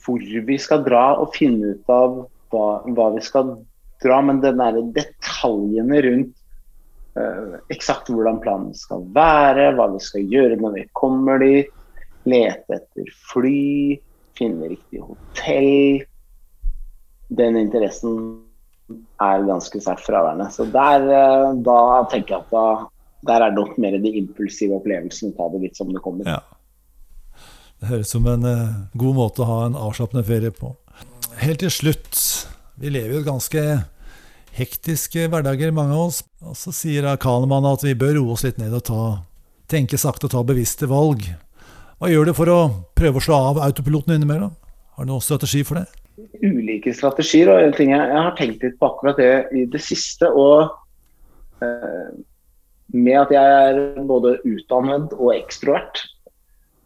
hvor 0.00 0.20
vi 0.20 0.56
skal 0.60 0.84
dra, 0.84 1.04
og 1.20 1.34
finne 1.36 1.74
ut 1.74 1.92
av 1.92 2.22
hva, 2.52 2.66
hva 2.88 3.10
vi 3.16 3.24
skal 3.24 3.52
dra, 4.04 4.20
men 4.24 4.42
den 4.44 4.60
der 4.60 4.78
detaljene 4.96 6.02
rundt 6.06 6.36
uh, 7.18 7.58
eksakt 7.72 8.12
hvordan 8.12 8.40
planen 8.44 8.76
skal 8.76 9.04
være, 9.16 9.72
hva 9.76 9.90
vi 9.94 10.04
skal 10.04 10.30
gjøre 10.30 10.60
når 10.60 10.78
vi 10.78 10.86
kommer 10.98 11.42
dit, 11.42 11.74
lete 12.28 12.80
etter 12.80 13.12
fly, 13.32 13.98
finne 14.36 14.70
riktig 14.72 15.02
hotell 15.04 16.06
den 17.30 17.58
interessen 17.60 18.14
er 19.22 19.44
ganske 19.46 19.80
sterkt 19.82 20.02
fraværende. 20.06 20.48
Så 20.50 20.66
der, 20.70 21.06
uh, 21.06 21.52
da 21.62 21.80
tenker 22.10 22.36
jeg 22.36 22.44
at 22.44 22.54
da, 22.54 22.64
der 23.28 23.44
er 23.44 23.52
det 23.52 23.60
nok 23.60 23.76
mer 23.78 23.98
de 24.02 24.14
impulsive 24.18 24.80
opplevelsene. 24.80 25.34
Ta 25.36 25.46
det 25.52 25.62
litt 25.64 25.78
som 25.78 25.92
det 25.94 26.02
kommer. 26.02 26.26
Ja. 26.26 26.40
Det 27.80 27.92
høres 27.92 28.10
som 28.12 28.26
en 28.28 28.44
uh, 28.44 28.80
god 28.98 29.18
måte 29.20 29.44
å 29.44 29.48
ha 29.48 29.60
en 29.68 29.78
avslappende 29.78 30.26
ferie 30.26 30.52
på. 30.54 30.74
Helt 31.40 31.62
til 31.62 31.72
slutt, 31.72 32.18
vi 32.80 32.92
lever 32.92 33.18
jo 33.18 33.26
ganske 33.26 33.62
hektiske 34.56 35.28
hverdager, 35.30 35.70
mange 35.76 35.94
av 35.94 36.08
oss. 36.08 36.22
Og 36.42 36.56
så 36.58 36.72
sier 36.74 37.06
Kahneman 37.20 37.68
at 37.70 37.84
vi 37.86 37.94
bør 37.98 38.16
roe 38.18 38.34
oss 38.34 38.46
litt 38.46 38.58
ned 38.60 38.74
og 38.74 38.84
ta, 38.88 39.04
tenke 39.70 40.00
sakte 40.00 40.26
og 40.26 40.34
ta 40.34 40.44
bevisste 40.46 40.88
valg. 40.90 41.22
Hva 42.00 42.10
gjør 42.10 42.30
du 42.30 42.34
for 42.36 42.50
å 42.50 42.60
prøve 42.96 43.20
å 43.20 43.24
slå 43.24 43.40
av 43.52 43.62
autopiloten 43.68 44.16
innimellom? 44.16 44.56
Har 44.96 45.06
du 45.06 45.12
noen 45.12 45.24
strategi 45.24 45.62
for 45.66 45.82
det? 45.82 45.88
ulike 46.42 46.92
strategier. 46.94 47.50
og 47.50 47.62
en 47.62 47.74
ting 47.76 47.92
jeg, 47.94 48.10
har 48.12 48.34
tenkt 48.38 48.64
litt 48.64 48.78
på 48.80 48.90
akkurat 48.90 49.20
det 49.20 49.32
i 49.56 49.66
det 49.70 49.80
siste. 49.82 50.28
og 50.28 50.70
eh, 51.64 52.10
Med 52.92 53.20
at 53.20 53.34
jeg 53.34 53.58
er 53.66 54.02
både 54.06 54.38
utdannet 54.44 55.14
og 55.16 55.34
ekstrovert, 55.36 56.02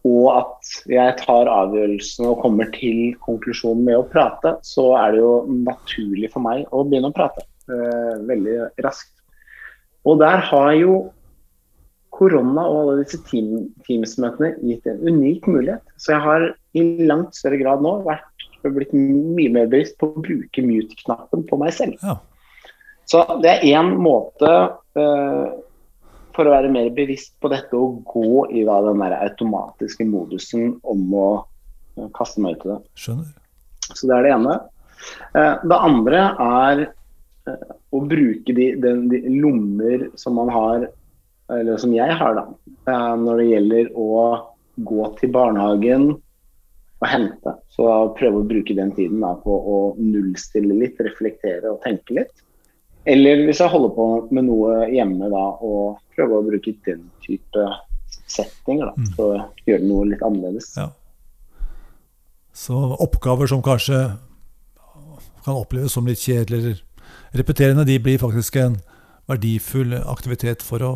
og 0.05 0.25
at 0.35 0.71
jeg 0.91 1.17
tar 1.23 1.49
avgjørelsen 1.49 2.29
og 2.29 2.43
kommer 2.43 2.69
til 2.75 3.15
konklusjonen 3.25 3.87
med 3.87 3.99
å 4.03 4.07
prate, 4.09 4.57
så 4.67 4.91
er 5.01 5.15
det 5.15 5.23
jo 5.23 5.35
naturlig 5.65 6.29
for 6.35 6.45
meg 6.45 6.69
å 6.69 6.85
begynne 6.85 7.09
å 7.09 7.17
prate 7.17 7.45
eh, 7.73 8.17
veldig 8.29 8.59
raskt. 8.85 9.15
Og 10.05 10.21
der 10.21 10.45
har 10.51 10.75
jo 10.77 10.99
korona 12.15 12.67
og 12.69 12.81
alle 12.83 12.99
disse 13.01 13.19
Teams-møtene 13.27 14.53
gitt 14.63 14.87
en 14.91 15.01
unik 15.09 15.49
mulighet. 15.51 15.83
Så 15.97 16.15
jeg 16.15 16.23
har 16.27 16.47
i 16.77 16.85
langt 17.09 17.35
større 17.39 17.59
grad 17.63 17.83
nå 17.83 17.97
vært 18.05 18.29
blitt 18.65 18.95
mye 18.97 19.51
mer 19.53 19.67
bevisst 19.73 19.97
på 20.01 20.09
å 20.09 20.23
bruke 20.25 20.65
mute-knappen 20.65 21.45
på 21.49 21.59
meg 21.61 21.75
selv. 21.77 21.99
Ja. 22.05 22.19
Så 23.09 23.25
det 23.45 23.51
er 23.51 23.67
én 23.77 23.91
måte 24.01 24.53
uh, 24.97 25.49
for 26.35 26.49
å 26.49 26.55
være 26.55 26.73
mer 26.73 26.91
bevisst 26.95 27.35
på 27.43 27.51
dette 27.53 27.79
og 27.79 28.03
gå 28.11 28.45
i 28.53 28.65
da, 28.67 28.81
den 28.87 29.03
der 29.03 29.17
automatiske 29.21 30.07
modusen 30.09 30.77
om 30.83 31.07
å 31.15 31.29
uh, 31.43 32.09
kaste 32.17 32.43
meg 32.43 32.59
ut 32.59 32.67
i 32.67 32.73
det. 32.73 32.81
Skjønner. 32.99 33.33
Så 33.91 34.09
det 34.09 34.17
er 34.17 34.27
det 34.27 34.35
ene. 34.35 34.59
Uh, 35.37 35.55
det 35.63 35.81
andre 35.91 36.27
er 36.49 36.85
å 37.93 38.01
bruke 38.09 38.55
de, 38.57 38.71
de, 38.81 38.93
de, 39.11 39.21
lommer 39.43 40.09
som 40.21 40.39
man 40.39 40.51
har, 40.53 40.87
eller 41.53 41.81
som 41.81 41.93
jeg 41.93 42.17
har, 42.17 42.39
da, 42.39 42.95
når 43.21 43.43
det 43.43 43.49
gjelder 43.51 43.91
å 44.01 44.13
gå 44.89 45.09
til 45.21 45.33
barnehagen 45.35 46.07
og 46.15 47.11
hente. 47.11 47.55
Så 47.75 47.89
prøve 48.19 48.41
å 48.41 48.49
bruke 48.49 48.77
den 48.77 48.95
tiden 48.97 49.21
da, 49.25 49.35
på 49.45 49.53
å 49.53 49.79
nullstille 50.01 50.77
litt, 50.81 51.01
reflektere 51.05 51.75
og 51.75 51.83
tenke 51.85 52.21
litt. 52.21 52.45
Eller 53.07 53.45
hvis 53.45 53.61
jeg 53.61 53.73
holder 53.73 53.93
på 53.97 54.07
med 54.33 54.47
noe 54.47 54.87
hjemme, 54.93 55.29
da, 55.33 55.45
og 55.61 55.99
prøver 56.17 56.39
å 56.39 56.47
bruke 56.47 56.73
den 56.87 57.03
type 57.25 57.67
settinger 58.31 58.89
da, 58.89 58.95
mm. 58.97 59.11
for 59.17 59.37
å 59.37 59.43
gjøre 59.69 59.85
noe 59.85 60.07
litt 60.13 60.25
annerledes. 60.25 60.71
Ja. 60.79 60.89
Så 62.55 62.79
oppgaver 63.03 63.51
som 63.51 63.65
kanskje 63.67 63.99
kan 65.45 65.59
oppleves 65.59 65.93
som 65.93 66.07
litt 66.09 66.23
kjedelige 66.23 66.61
eller 66.61 66.83
repeterende, 67.37 67.85
de 67.85 67.99
blir 68.01 68.21
faktisk 68.23 68.57
en 68.63 68.79
verdifull 69.29 69.97
aktivitet 70.01 70.63
for 70.65 70.85
å 70.85 70.93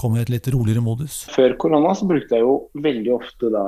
komme 0.00 0.18
i 0.18 0.24
et 0.24 0.32
litt 0.32 0.48
roligere 0.52 0.82
modus? 0.84 1.22
Før 1.32 1.54
korona 1.60 1.94
så 1.96 2.08
brukte 2.08 2.36
jeg 2.36 2.44
jo 2.44 2.56
veldig 2.82 3.14
ofte 3.16 3.52
da 3.52 3.64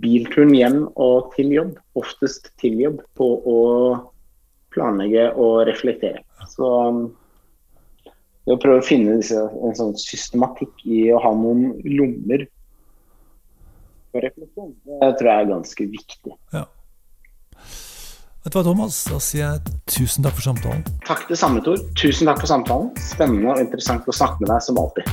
bilturen 0.00 0.54
hjem 0.54 0.80
og 1.00 1.32
til 1.34 1.50
jobb, 1.54 1.74
oftest 1.98 2.50
til 2.62 2.78
jobb, 2.82 3.00
på 3.18 3.26
å 3.26 3.58
planlegge 4.74 5.28
og 5.34 5.64
reflektere. 5.68 6.22
Så 6.50 6.68
um, 6.88 7.02
det 8.46 8.56
å 8.56 8.60
prøve 8.62 8.82
å 8.82 8.86
finne 8.86 9.18
disse, 9.20 9.38
en 9.38 9.76
sånn 9.78 9.94
systematikk 10.00 10.84
i 10.88 11.04
å 11.14 11.20
ha 11.22 11.32
noen 11.36 11.76
lommer 11.84 12.46
for 14.10 14.24
refleksjon, 14.26 14.74
det 14.88 15.10
tror 15.20 15.30
jeg 15.30 15.44
er 15.44 15.50
ganske 15.52 15.88
viktig. 15.92 16.36
Ja. 16.56 16.66
Vet 18.40 18.54
du 18.54 18.56
hva, 18.56 18.64
Thomas? 18.64 19.02
Da 19.04 19.18
sier 19.20 19.44
jeg 19.44 19.74
tusen 19.92 20.24
takk 20.24 20.38
for 20.38 20.46
samtalen. 20.48 20.80
Takk 21.04 21.26
det 21.28 21.36
samme, 21.36 21.60
Tor. 21.62 21.76
Tusen 22.00 22.30
takk 22.30 22.40
for 22.40 22.48
samtalen. 22.48 22.88
Spennende 23.10 23.52
og 23.52 23.60
interessant 23.60 24.08
å 24.08 24.16
snakke 24.16 24.40
med 24.40 24.48
deg 24.54 24.64
som 24.64 24.80
alltid. 24.80 25.10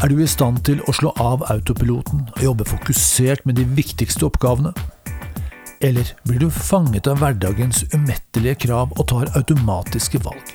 Er 0.00 0.08
du 0.08 0.22
i 0.24 0.26
stand 0.28 0.62
til 0.64 0.78
å 0.88 0.94
slå 0.96 1.10
av 1.20 1.42
autopiloten 1.52 2.22
og 2.30 2.38
jobbe 2.40 2.64
fokusert 2.64 3.42
med 3.44 3.58
de 3.60 3.66
viktigste 3.76 4.24
oppgavene? 4.30 4.72
Eller 5.84 6.14
blir 6.24 6.40
du 6.40 6.46
fanget 6.48 7.04
av 7.10 7.20
hverdagens 7.20 7.82
umettelige 7.92 8.62
krav 8.64 8.94
og 8.96 9.10
tar 9.12 9.28
automatiske 9.36 10.22
valg? 10.24 10.54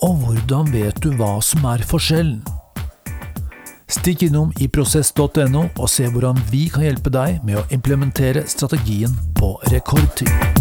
Og 0.00 0.22
hvordan 0.22 0.72
vet 0.72 1.02
du 1.04 1.10
hva 1.20 1.34
som 1.44 1.68
er 1.68 1.84
forskjellen? 1.84 2.40
Stikk 3.92 4.24
innom 4.30 4.56
i 4.56 4.70
prosess.no 4.72 5.66
og 5.66 5.92
se 5.92 6.08
hvordan 6.08 6.40
vi 6.48 6.64
kan 6.72 6.86
hjelpe 6.88 7.12
deg 7.12 7.44
med 7.44 7.60
å 7.60 7.68
implementere 7.76 8.46
strategien 8.48 9.20
på 9.36 9.52
rekordtid. 9.68 10.59